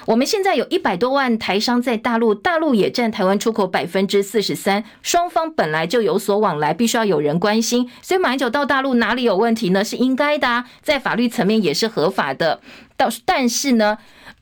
[0.07, 7.89] 我们现在有一百多万台商在大陆，大陆也占台湾出口百分之四十三，双方本来就有所往来，必须要有人关心。
[8.01, 9.83] 所以马英九到大陆哪里有问题呢？
[9.83, 12.61] 是应该的啊，在法律层面也是合法的。
[12.95, 13.97] 到但是呢？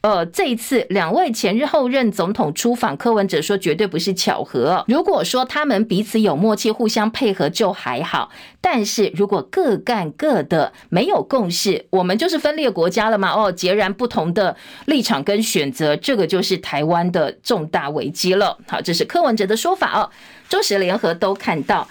[0.05, 4.85] 呃，这一次两位前日后任总统出访，柯文哲说绝对不是巧合。
[4.87, 8.29] 如果说他们彼此有默契，互相配合就还好，
[8.61, 13.31] 但是如果各干各的，没有共识，我们就是分裂国家了嘛？
[13.31, 18.59] 哦，截然不同的立场跟选择，这个就是台湾的重大危机了。
[18.67, 20.11] 好，这是柯文哲的说法哦。
[20.47, 21.87] 中时联合都看到。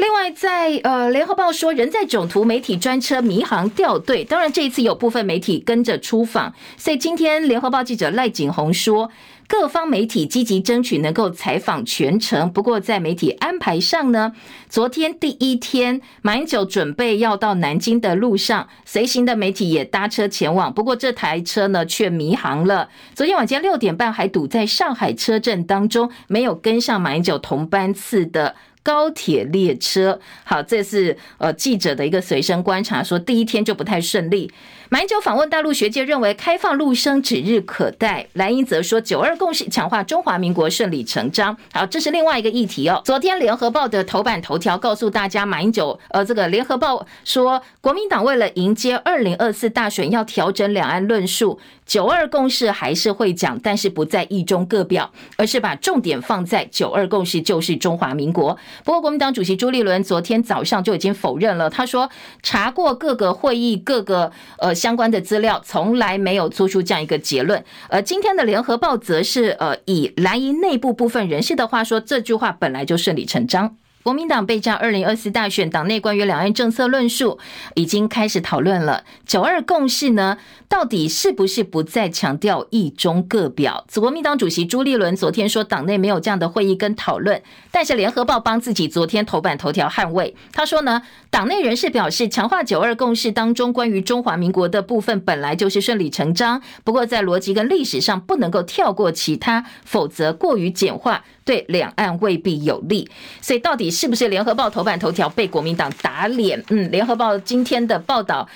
[0.00, 4.24] 另外在，呃，《联合报》说，人在囧途，媒体专车迷航掉队。
[4.24, 9.10] 当然，这一次有部分媒体跟着出访，所以今天《联合报》记者赖景红说，
[9.46, 12.50] 各方媒体积极争取能够采访全程。
[12.50, 14.32] 不过，在媒体安排上呢，
[14.70, 20.72] 昨天第一天，马英九准备要到南京的路上，随行的媒体也搭车前往。
[20.72, 22.88] 不过，这台车呢却迷航了。
[23.14, 28.56] 昨天晚间六点半还堵在上海车阵当中，没有跟上马英九同班次的。
[28.82, 34.50] 高铁列车，好，这是呃记者的一个随身观察，说第一天就不太顺利。
[34.92, 38.26] 马英九访问大陆，学界认为开放陆生指日可待。
[38.32, 41.56] 蓝营则说九二共识强化中华民国顺理成章。
[41.72, 43.00] 好，这是另外一个议题哦。
[43.04, 58.58] 昨天联合报的头版头条告诉大家，马英九呃，这个联合报说，国民党为了迎接二零二四大选，要调整两岸论述，九二共识还是会讲，但是不在一中各表，而是把重点放在九二共识就是中华民国。
[58.82, 62.10] 不过，国民党主席朱立伦昨天早上就已经否认了，他说
[62.42, 64.74] 查过各个会议各个呃。
[64.80, 73.76] 相关的资料从来没有做出这样一个结论，而今天的联合报则是呃以蓝营内部部分人士的话说，这句话本来就顺理成章。
[74.02, 77.38] 国民党备战二零二四大选，党内关于两岸政策论述
[77.74, 79.04] 已经开始讨论了。
[79.26, 80.38] 九二共识呢，
[80.70, 83.84] 到底是不是不再强调一中各表？
[83.96, 87.42] 国民党主席朱立伦昨天说，党内没有这样的会议跟讨论。
[87.70, 101.22] 但是联合报帮自己昨天头版头条捍卫，他说呢，党内人士表示，强化九二共识当中关于中华民国的部分本来就是顺理成章，不过在逻辑跟历史上不能够跳过其他，否则过于简化。
[101.42, 103.10] 对两岸未必有利，
[103.40, 106.62] 所以到底是不是联合报头版头条被国民党打脸？
[106.68, 108.48] 嗯，联合报今天的报道。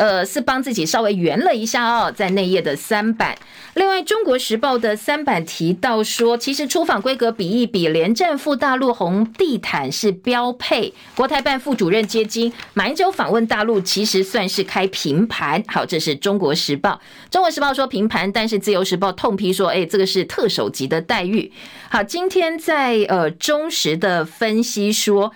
[0.00, 3.36] 呃，是帮自己稍微圆了一下哦，在内页的三版。
[3.74, 10.94] 另外，《中国时报》的三版提到说，其实出访规格比一比，连战赴大陆红地毯是标配。
[11.14, 15.62] 国台办副主任接机，马英九访问大陆，其实算是开平盘。
[15.66, 16.92] 好，这是《中国时报》。
[17.30, 21.52] 《中国时报》说平盘，但是《自由时报》痛批说，哎，这个是特首级的待遇。
[21.90, 25.34] 好，今天在呃中时的分析说。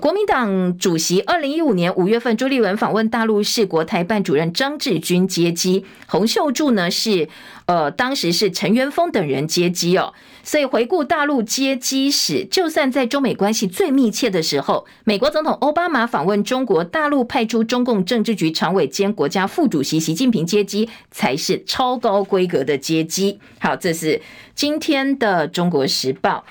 [0.00, 7.28] 国民党主席二零一五年五月份朱立伦访问大陆，是国台办主任张志军接机，洪秀柱呢是
[7.66, 10.14] 呃当时是陈元峰等人接机哦。
[10.42, 23.38] 所以回顾大陆接机史，就算在中美关系最密切的时候，美国总统奥巴马访问中国大陆，派出中共政治局常委兼国家副主席习近平接机，才是超高规格的接机。
[23.60, 24.22] 好，这是
[24.54, 26.44] 今天的中国时报。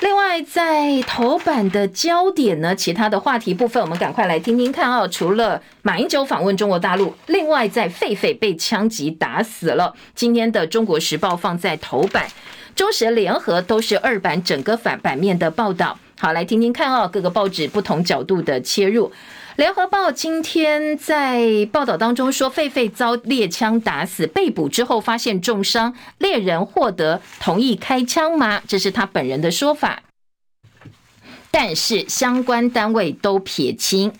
[0.00, 5.06] 另外，在头版的焦点呢，其他的话题部分，我们赶快来听听看哦。
[5.06, 9.94] 除了马英九访问中国大陆，另外在狒狒被枪击打死了。
[10.14, 12.26] 今天的《中国时报》放在头版，
[12.74, 15.98] 中时联合都是二版整个反版面的报道。
[16.18, 19.12] 好，来听听看哦，各个报纸不同角度的切入。
[19.56, 28.62] 联合报今天在报道当中说，狒狒遭猎枪打死，被捕之后发现重伤，猎人获得同意开枪吗？
[28.66, 30.02] 这是他本人的说法，
[31.50, 34.12] 但是相关单位都撇清。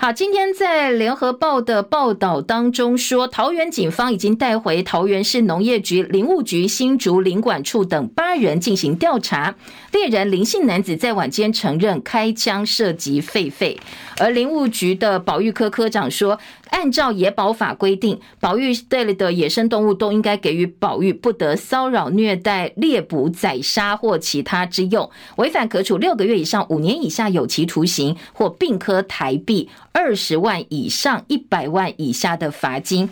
[0.00, 9.56] 好，今天在联合报的报道当中说，桃园警方已经带回桃园市农业局、林务局、新竹林管处等八人进行调查。
[9.90, 13.76] 猎人林姓男子在晚间承认开枪射击狒狒，
[14.18, 16.38] 而林务局的保育科科长说，
[16.70, 33.10] 按照野保法规定，保育队里的野生动物都应该给予保育，不得骚扰、虐待、猎捕、宰杀或其他之用，违反可处六个月以上五年以下有期徒刑，或并科台币二十万以上一百万以下的罚金。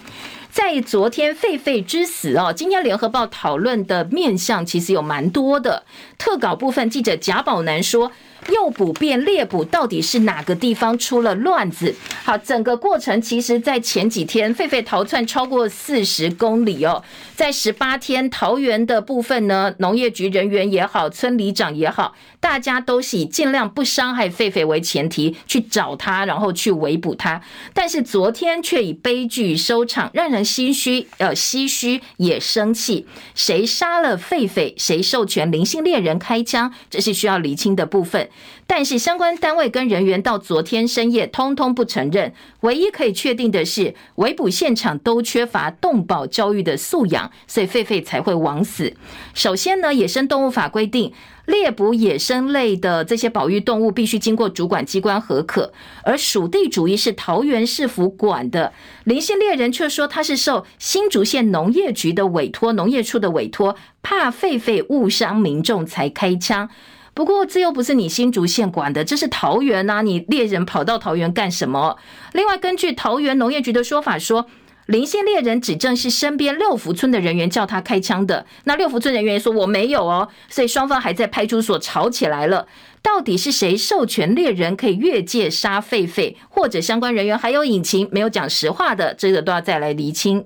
[0.51, 5.85] 在昨天狒狒之死哦，今天联合报讨论的面向其实有蛮多的。
[6.17, 8.13] 特稿部分记者贾宝南说。
[8.53, 11.95] 诱捕变猎捕，到底是哪个地方出了乱子？
[12.25, 17.03] 好，整个过程其实，在前几天，狒狒逃窜超过四十公里哦，
[17.35, 27.41] 在十八天桃园的部分呢，农业局人员也好，村里长也好，大家都是以尽量不伤害狒狒为前提去找它，然后去围捕它。
[27.75, 33.07] 但是昨天却以悲剧收场，让人唏嘘，呃，唏嘘也生气。
[33.35, 34.73] 谁杀了狒狒？
[34.77, 36.73] 谁授权林姓猎人开枪？
[36.91, 38.29] 这是需要厘清的部分。
[38.69, 42.33] 但是相关单位跟人员到昨天深夜通通不承认。
[42.61, 48.95] 唯一可以确定的是，围捕现场都缺乏动保教育的素养，所以狒狒才会枉死。
[49.35, 51.13] 首先呢，野生动物法规定，
[51.47, 58.73] 猎捕野生类的这些保育动物必须经过主管机关核可，而属地主义是桃园市府管的。
[59.05, 66.69] 林姓猎人却说他是受新竹县农业局的委托，农业处的委托，怕狒狒误伤民众才开枪。
[67.17, 71.97] 不过这又不是你新竹县管的，这是桃园呐、啊，你猎人跑到桃园干什么？
[72.35, 74.47] 另外，根据桃园农业局的说法说，
[74.85, 82.67] 林姓猎人指证是身边六福村的人员叫他开枪的，那六福村人员说我没有哦，所以双方还在派出所吵起来了。
[83.01, 90.45] 到底是谁授权猎人可以越界杀狒狒，或者相关人员还有隐情没有讲实话的，这个都要再来厘清。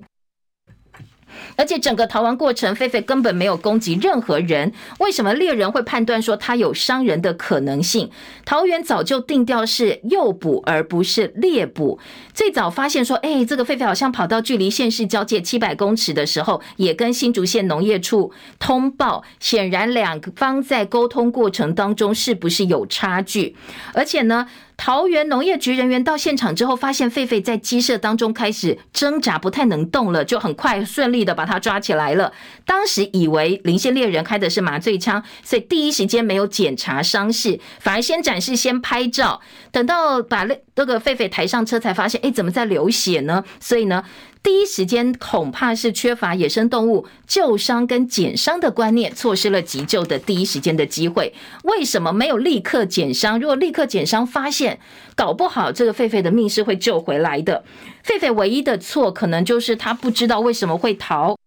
[1.55, 4.71] 而且整个逃亡过程，狒狒根本没有攻击任何人。
[4.99, 8.09] 为什么猎人会判断说他有伤人的可能性？
[8.45, 11.99] 桃园早就定调是诱捕而不是猎捕。
[12.33, 19.23] 最早发现说，哎，这个狒狒好像跑到距离县市交界七百公尺的时候，也跟新竹县农业处通报。
[19.39, 23.55] 显然两方在沟通过程当中是不是有差距？
[23.93, 24.47] 而且呢？
[24.83, 32.33] 桃园农业局人员到现场之后，发现狒狒在鸡舍当中开始挣扎，不太能动了，就很快顺利的把它抓起来了。
[32.65, 39.39] 当时以为林姓猎人开的是麻醉枪，所以第一时间没有检查伤势，反而先展示、先拍照。
[39.71, 43.43] 等到把那个狒狒抬上车，才发现，哎，怎么在流血呢？
[43.59, 44.03] 所以呢，
[44.43, 51.33] 第一时间恐怕是缺乏野生动物救伤跟减伤的观念，错失了急救的第一时间的机会。
[51.63, 53.39] 为什么没有立刻减伤？
[53.39, 54.79] 如果立刻减伤，发现
[55.15, 57.63] 搞不好这个狒狒的命是会救回来的。
[58.03, 61.37] 狒狒唯一的错，可能就是他不知道为什么会逃。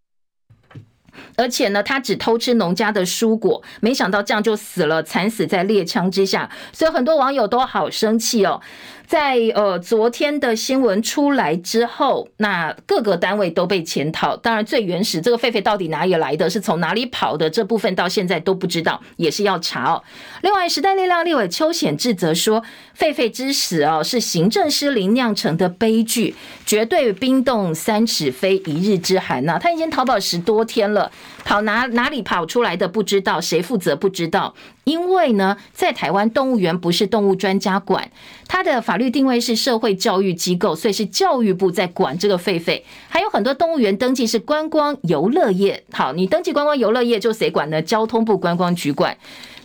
[1.37, 8.61] 而且呢，他只偷吃农家的蔬果，没想到这样就死了，惨死在猎枪之下，所以很多网友都好生气哦。
[9.07, 14.35] 在呃昨天的新闻出来之后，那各个单位都被检讨。
[14.35, 20.03] 当然，最原始这个狒狒到底哪里来的，是从哪里跑的，这部分到现在都不知道，也是要查哦。
[20.41, 22.65] 另外，时代力量立委邱显智则说，
[22.99, 31.13] 狒狒之死哦是行政失灵酿成的悲剧，绝对冰冻三尺非一日之寒呐、他已经逃跑十多天了，
[31.45, 34.55] 跑哪哪里跑出来的不知道，谁负责不知道。
[34.85, 38.11] 因为呢，在台湾动物园不是动物专家管，
[38.47, 42.83] 它的法律定位是社会教育机构，所以是教育部在管这个狒狒。
[43.09, 47.81] 还有很多动物园登记是观光游乐业，好，你登记观光游乐业就谁管呢？
[47.81, 49.17] 交通部观光局管。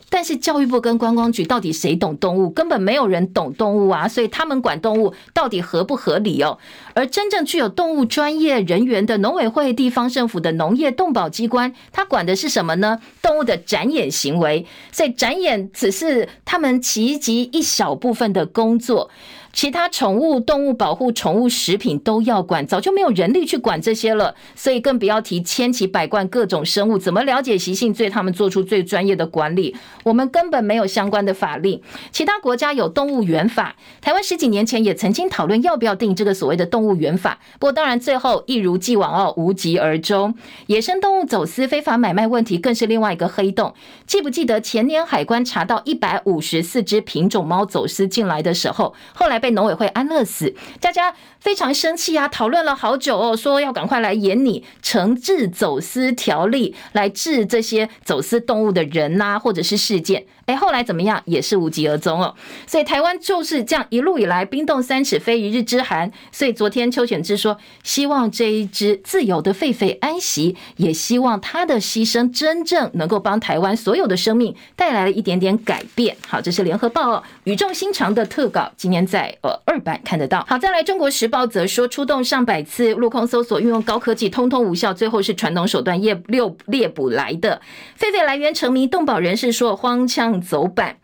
[0.09, 2.49] 但是教育部跟观光局到底谁懂动物？
[2.49, 4.07] 根本没有人懂动物啊！
[4.07, 6.57] 所以他们管动物到底合不合理哦？
[6.93, 12.99] 而真正具有动物专业人员的农委会、地方政府的农业动保机关，他管的是什么呢？
[13.21, 14.65] 动物的展演行为。
[14.91, 19.09] 所以展演只是他们其中一小部分的工作。
[19.51, 29.75] 其他宠物、动物保护、宠物食品都要管，早就没有人力去管这些了，所以更不要提千奇百怪各种生物怎么了解习性，对他们做出最专业的管理。
[30.03, 31.81] 我们根本没有相关的法令。
[32.11, 40.35] 其他国家有动物园法，台湾十几年前也曾经讨论要不要定这个所谓的动物园法，不过当然最后一如既往哦，无疾而终。
[40.67, 43.73] 野生动物走私、非法买卖问题更是另外一个黑洞。
[44.05, 49.38] 记不记得前年海关查到一百五十四只品种猫走私进来的时候，后来。
[49.39, 52.27] 被农委会安乐死，大家非常生气啊！
[52.27, 60.25] 讨论了好久哦，说要赶快来演拟惩治走私条例，来治这些走私动物的人呐、或者是事件。
[60.49, 61.21] 哎，后来怎么样？
[61.25, 62.33] 也是无疾而终哦。
[62.65, 66.11] 所以台湾就是这样一路以来冰冻三尺非一日之寒。
[66.31, 76.17] 所以昨天邱显智说，希望这一只自由的狒狒安息，也希望他的牺牲真正能够帮台湾所有的生命带来了一点点改变。
[76.27, 80.43] 好，这是联合报哦，语重心长的特稿，今天在呃二版看得到。
[80.49, 87.61] 好，再来中国时报则说，出动上百次陆空搜索，运用高科技，通通无效，最后是传统手段猎猎猎捕来的
[87.99, 90.38] 狒狒来源成谜，动保人士说荒腔。
[90.41, 90.97] 走板，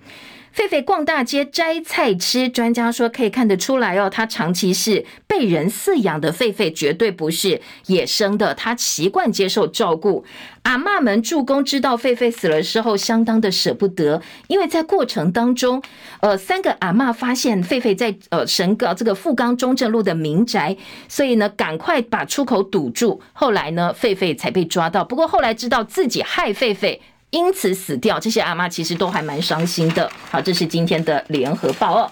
[0.56, 8.54] 狒狒逛大街摘菜吃，专家说可以看得出来哦，它长期是被人饲养的狒狒，绝对不是野生的。
[8.54, 10.24] 它习惯接受照顾。
[10.64, 15.84] 阿嬷们助攻知道狒狒死了之后，相当的舍不得，因为在过程当中，
[16.22, 20.76] 呃，三个阿嬷发现狒狒在呃神冈这个富冈中正路的民宅，
[21.10, 23.22] 所以呢，赶快把出口堵住。
[23.34, 25.04] 后来呢，狒狒才被抓到。
[25.04, 26.98] 不过后来知道自己害狒狒。
[27.36, 30.10] 因此死掉，这些阿妈其实都还蛮伤心的。
[30.32, 32.10] 好，这是今天的联合报哦。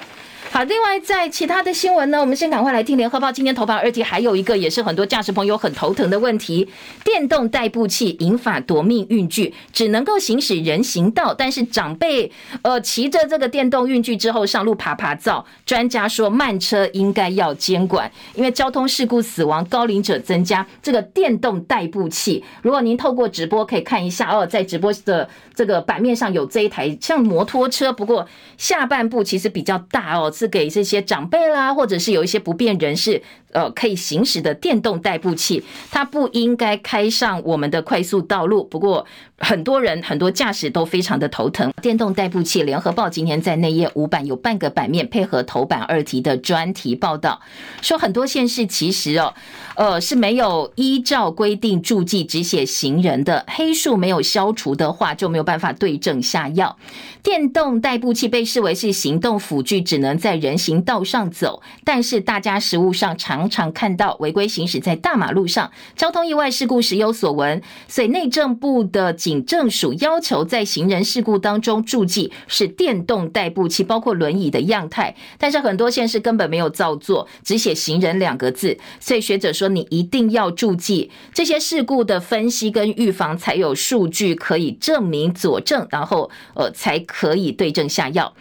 [0.53, 6.69] 好，另外在其他的新闻呢，我们先赶快来听联合报今天头版二题，还有一个也是很多驾驶朋友很头疼的问题：
[7.03, 12.31] 电动代步器引发夺命运具，只能够行驶人行道，但是长辈
[12.61, 30.29] 呃骑着这个电动运具之后上路趴趴走，专家说慢车应该要监管，因为交通事故死亡高龄者增加，这个电动代步器，如果您透过直播可以看一下哦，在直播的这个版面上有这一台像摩托车，不过下半部其实比较大哦。
[30.47, 33.21] 给这些长辈啦，或者是有一些不便人士，
[33.51, 38.63] 呃，可以行驶的电动代步器，它不应该开上我们的快速道路。
[38.63, 39.05] 不过，
[39.43, 41.71] 很多人很多驾驶都非常的头疼。
[41.81, 47.41] 电动代步器，联合报今天在内页五版有半个版面配合头版二题的专题报道，
[47.81, 49.33] 说很多县市其实哦，
[49.75, 56.77] 呃，是没有依照规定注记只写行人的黑数没有消除的话，就没有办法对症下药。
[57.21, 61.61] 电动代步器被视为是行动辅具，只能在人行道上走。
[61.83, 67.61] 但是大家实务上常常看到违规行驶在大马路上，交通意外事故时有所闻。
[67.87, 75.15] 所以内政部的警警政署要求在行人事故当中注记是电动代步器，包括轮椅的样态。
[75.37, 78.77] 但是很多县市根本没有照做，只写行人两个字。
[78.99, 87.03] 所以学者说，你一定要注记这些事故的分析跟预防，才有数据可以证明佐证，然后呃才。
[87.05, 88.33] 可以对症下药。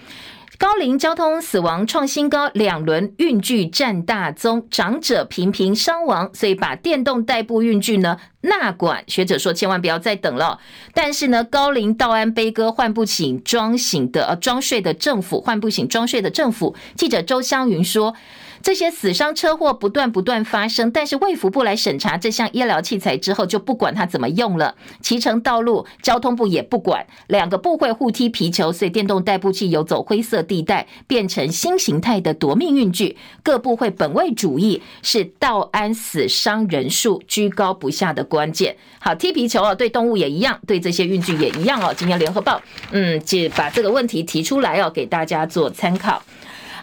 [0.63, 9.03] 高龄交通死亡创新高，两轮运具占大宗，长者频频伤亡，所以把电动代步运具呢纳管。
[9.09, 10.61] 学者说，千万不要再等了。
[10.95, 16.77] 但是呢，高龄道安悲歌，唤不醒装醒的呃装睡的政府，唤不醒装睡的政府。
[16.97, 18.15] 记者周湘云说。
[18.63, 24.75] 这些死伤车祸不断不断发生，但是卫福部来审查这项医疗器材之后，就不管它怎么用了。
[25.01, 33.17] 骑乘道路，交通部也不管，两个部会互踢皮球，所以电动代步器游走灰色地带，变成新形态的夺命运具。
[33.43, 38.77] 各部会本位主义是道安死伤人数居高不下的关键。
[39.01, 41.93] 好，踢皮球哦，对动物也一样，对这些运具也一样哦。
[41.97, 46.23] 今天联合报，嗯，就把这个问题提出来哦，给大家做参考。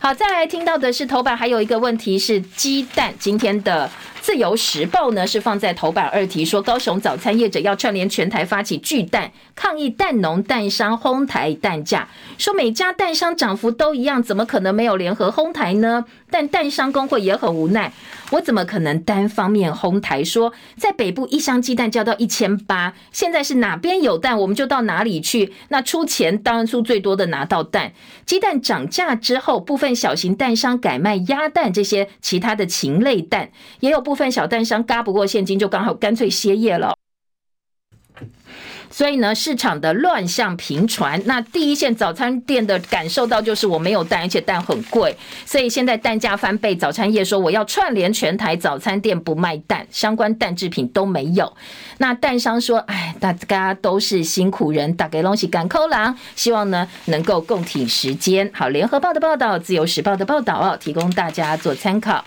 [0.01, 3.13] 好，再来听到的是头版，还有一个问题是鸡蛋。
[3.19, 3.89] 今天的
[4.21, 12.07] 自由时报呢是放在头版二题，说高雄早餐业者要串联全台发起巨蛋抗议蛋农蛋商哄抬蛋价，
[12.37, 16.05] 说每家蛋商涨幅都一样，怎么可能没有联合哄抬呢？
[16.31, 17.91] 但蛋商工会也很无奈，
[18.31, 20.23] 我怎么可能单方面哄抬？
[20.23, 25.53] 说在北部一箱鸡蛋就要到一千八，现在是哪边有蛋我们就到哪里去。
[25.69, 27.93] 那出钱当然出最多的拿到蛋。
[28.25, 33.49] 鸡蛋涨价之后，部分小型蛋商改卖鸭蛋，这些其他的禽类蛋，
[33.79, 36.95] 也有部分小蛋商轧不过现金，就刚好干脆歇业了。
[38.89, 41.21] 所以呢，市场的乱象频传。
[41.25, 45.15] 那第一线早餐店的感受到就是我没有蛋，而且蛋很贵。
[45.45, 51.55] 所以现在蛋价翻倍，早餐业说我要串联全台早餐店不卖蛋，相关蛋制品都没有。
[51.99, 58.49] 那蛋商说，哎，大家都是辛苦人，打给东西赶扣郎，希望呢能够共体时间。
[58.55, 62.25] 好，联合报的报道，自由时报的报道哦，提供大家做参考。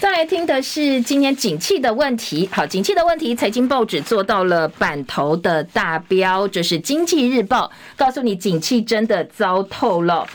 [0.00, 2.48] 再来听的是今年景气的问题。
[2.50, 10.26] 好，景气的问题，财经报纸做到了版头的大标，这是《经济日报》告诉你，景气真的糟透了。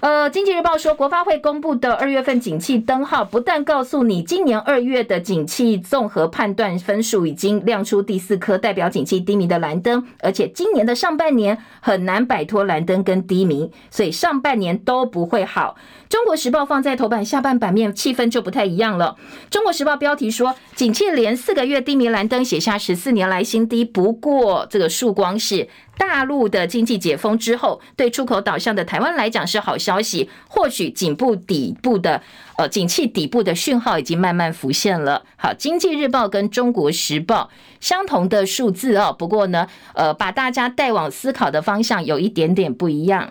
[0.00, 15.76] 呃，经济日报说，国发会公布的二月份景气灯号，不但告诉你今年二月的景气综合判断分数已经亮出第四颗代表景气低迷的蓝灯，而且今年的上半年很难摆脱蓝灯跟低迷，所以上半年都不会好。
[16.12, 19.16] 中国时报放在头版下半版面，气氛就不太一样了。
[19.48, 23.82] 中国时报标题说，景气连四个月低迷蓝灯，写下十四年来新低。
[23.82, 25.70] 不过，这个曙光是。
[25.96, 30.28] 大陆的经济解封之后，对出口导向的台湾来讲是好消息。
[30.48, 32.20] 或许景部底部的
[32.58, 35.22] 呃景气底部的讯号已经慢慢浮现了。
[35.36, 37.48] 好，经济日报跟中国时报
[37.80, 43.30] 相同的数字哦，不过呢，呃，把大家带往思考的方向有一点点不一样。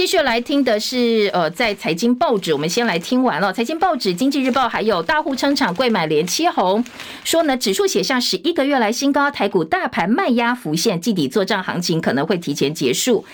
[0.00, 3.52] 继续来听的是，呃，在财经报纸，我们先来听完了。
[3.52, 6.82] 财经报纸《经济日报》还有大户撑场柜买连七红，
[7.22, 13.26] 说呢，指数写下十一个月来新高，台股大盘卖压浮现，季底作帐行情可能会提前结束。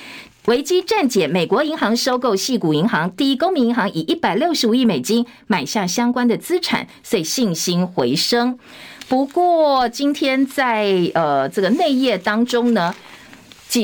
[0.47, 8.59] 危机暂解，美国银行收购矽谷银行，第一公民银行以一百六十五亿美金买下相关的资产，所以信心回升。
[9.07, 12.93] 不过今天在呃这个内页当中呢。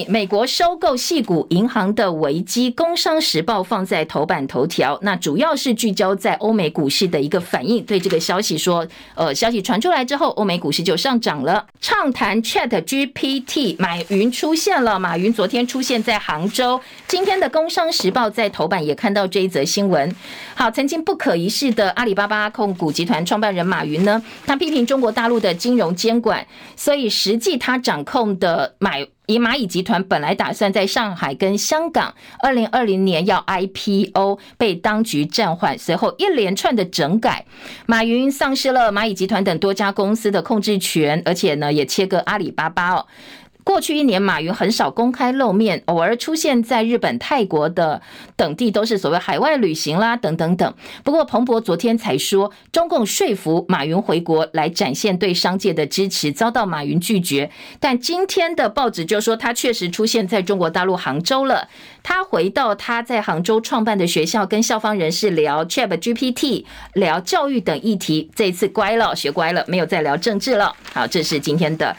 [0.08, 7.84] 美国收购系股银行的危机，《工商时报》放在头版头条，那主要是聚焦在欧美股市的一个反应。
[7.84, 11.66] 对这个消息说，呃，消息传出来之后，欧美股市就上涨了。
[11.80, 14.98] 畅谈 Chat GPT，马云出现了。
[14.98, 16.80] 马云昨天出现在杭州。
[17.06, 20.14] 今天的《工商时报》在头版也看到这一则新闻。
[20.54, 29.06] 好，曾经不可一世的阿里巴巴控股集团创办人马云呢，他批评中国大陆的金融监管，所以实际他掌控的买。
[29.26, 32.12] 以蚂蚁集团本来打算在上海跟香港
[32.42, 37.46] 二零二零年要 IPO，被当局暂缓，随后一连串的整改，
[37.86, 43.06] 马云丧失了蚂蚁集团等多家公司的控制权，而且呢也切割阿里巴巴哦。
[43.64, 48.02] 过去一年，马云很少公开露面，偶尔出现在日本、泰国的
[48.36, 50.74] 等地，都是所谓海外旅行啦，等等等。
[51.04, 57.50] 不过，彭博昨天才说，中共说服马云回国来展现对商界的支持，遭到马云拒绝。
[57.78, 61.68] 但今天的报纸就说，他确实出现在中国大陆杭州了。
[62.02, 68.28] 他回到他在杭州创办的学校，跟校方人士聊 ChatGPT，聊教育等议题。
[68.34, 70.74] 这一次乖了，学乖了，没有再聊政治了。
[70.92, 71.96] 好，这是今天的。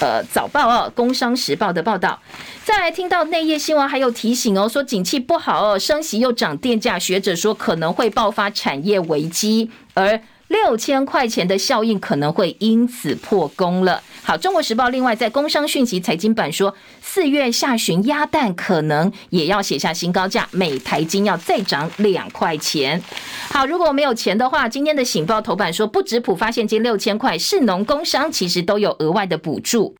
[0.00, 2.20] 呃，早报哦，《工商时报》的报道，
[2.64, 14.02] 再来听到内页新闻，还有提醒哦，说景气不好哦，升息又涨电价，学者说可能会爆发产业危机，而六千块钱的效应可能会因此破功了。
[14.22, 23.02] 好，《中国时报》另外在工商讯息财经版说，四月下旬鸭蛋可能也要写下新高价，每台金要再涨两块钱。
[23.50, 29.94] 好，如果没有钱的话，今天的《醒报》头版说，不止浦发现金六千块，市农工商其实都有额外的补助，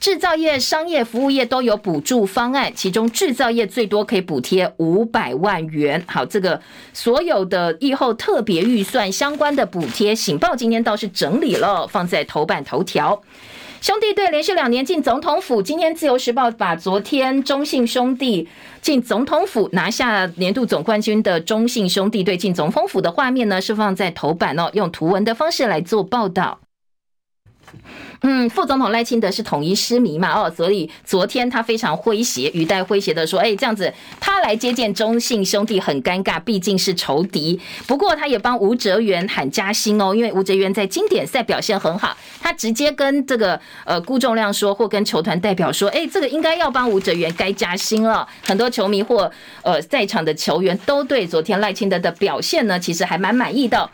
[0.00, 6.02] 制造业、商业服务业都有补助方案，其中制造业最多可以补贴五百万元。
[6.08, 6.58] 好，这个
[6.94, 13.20] 所有的疫后特别预算相关的补贴，《醒报》今天倒是整理了，放在头版头条。
[13.82, 18.48] 兄弟队连续两年进总统府，今天自由时报把昨天中信兄弟
[18.80, 26.60] 进总统府拿下年度总冠军的中信兄弟队进总统府的画面呢，是放在头版哦，用图文的方式来做报道。
[28.22, 30.32] 嗯，副总统赖清德是统一失迷嘛？
[30.32, 37.58] 哦，所以昨天他非常诙谐，语带诙谐的说：“哎，这样子他来接见中信兄弟很尴尬，毕竟是仇敌。
[37.86, 48.28] 不过他也帮吴哲元喊加薪哦，因为吴哲元在经典赛表现很好，他直接跟这个呃辜仲谅说，或跟球团代表说：哎，这个应该要帮吴哲元该加薪了。
[48.44, 49.30] 很多球迷或
[49.62, 53.88] 呃在场的球员都对昨天赖清德的表现呢，其实还蛮满意的。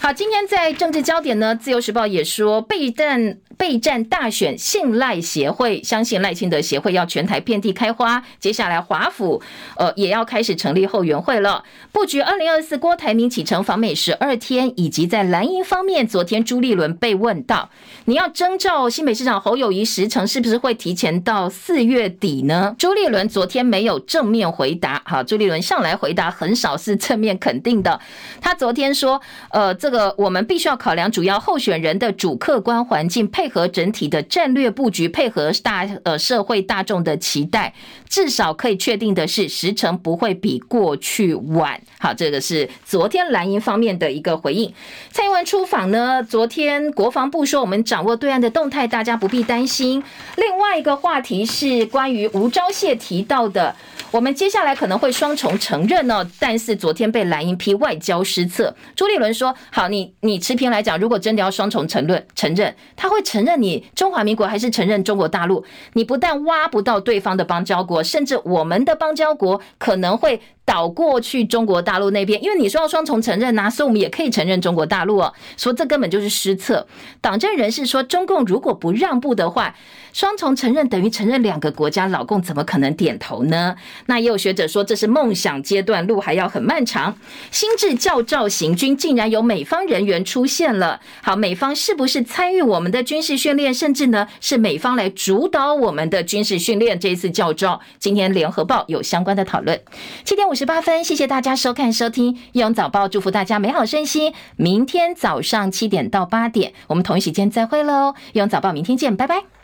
[0.00, 3.17] 好，今天在政治焦点呢，自由时报也说备战。”
[3.56, 8.22] 备战大选，信赖协会相信赖清德协会要全台遍地开花。
[8.38, 9.42] 接下来华府
[9.76, 17.70] 呃也要开始成立后援会了，布局二零二四郭台铭启程访美十二天，以及在蓝营方面，昨天朱立伦被问到，
[18.04, 22.76] 你要征召新北市长侯友谊时程是不是会提前到四月底呢？
[22.78, 25.02] 朱立伦昨天没有正面回答。
[25.04, 27.98] 好，朱立伦向来回答很少是正面肯定的。
[28.40, 33.48] 他昨天说，呃，这个我们必须要考量主要候选人的主客观环境配。
[33.48, 37.72] 合整体的战略布局，配合大呃社会大众的期待，
[38.06, 41.80] 至少可以确定的是，时程不会比过去晚。
[41.98, 44.70] 好，这个是昨天蓝营方面的一个回应。
[45.10, 50.04] 蔡英文出访呢，昨天国防部说，我们掌握对岸的动态，大家不必担心。
[50.36, 53.74] 另外一个话题是关于吴钊燮提到的。
[54.10, 58.74] 我们接下来可能会双重承认呢，但是昨天被蓝营批外交失策。
[58.96, 65.64] 朱立伦说：“好，你你持平来讲，如果真的要双重承认，承认他会承认你中华民国还是承认中国大陆？
[65.94, 75.32] 你不但挖不到对方的邦交国，甚至我们的邦交国可能会。”倒过去中国大陆那边，因为你说要双重承认呐，所以我们也可以承认中国大陆哦。
[75.56, 76.86] 说这根本就是失策。
[77.22, 79.74] 党政人士说，中共如果不让步的话，
[80.12, 83.76] 双重承认等于承认两个国家，老共怎么可能点头呢？
[84.06, 87.16] 那也有学者说，这是梦想阶段，路还要很漫长。
[87.50, 91.00] 新制教召行军，竟然有美方人员出现了。
[91.22, 97.00] 好，美方是不是参与我们的军事训练，甚至呢是美方来主导我们的军事训练？
[97.00, 99.80] 这一次教召，今天联合报有相关的讨论。
[100.24, 104.34] 七点五十八分，谢谢大家收看收听《义勇早报》，祝福大家美好身心。
[104.56, 108.12] 明天早上七点到八点，我们同一时间再会喽！
[108.32, 109.57] 《义勇早报》明天见，拜拜。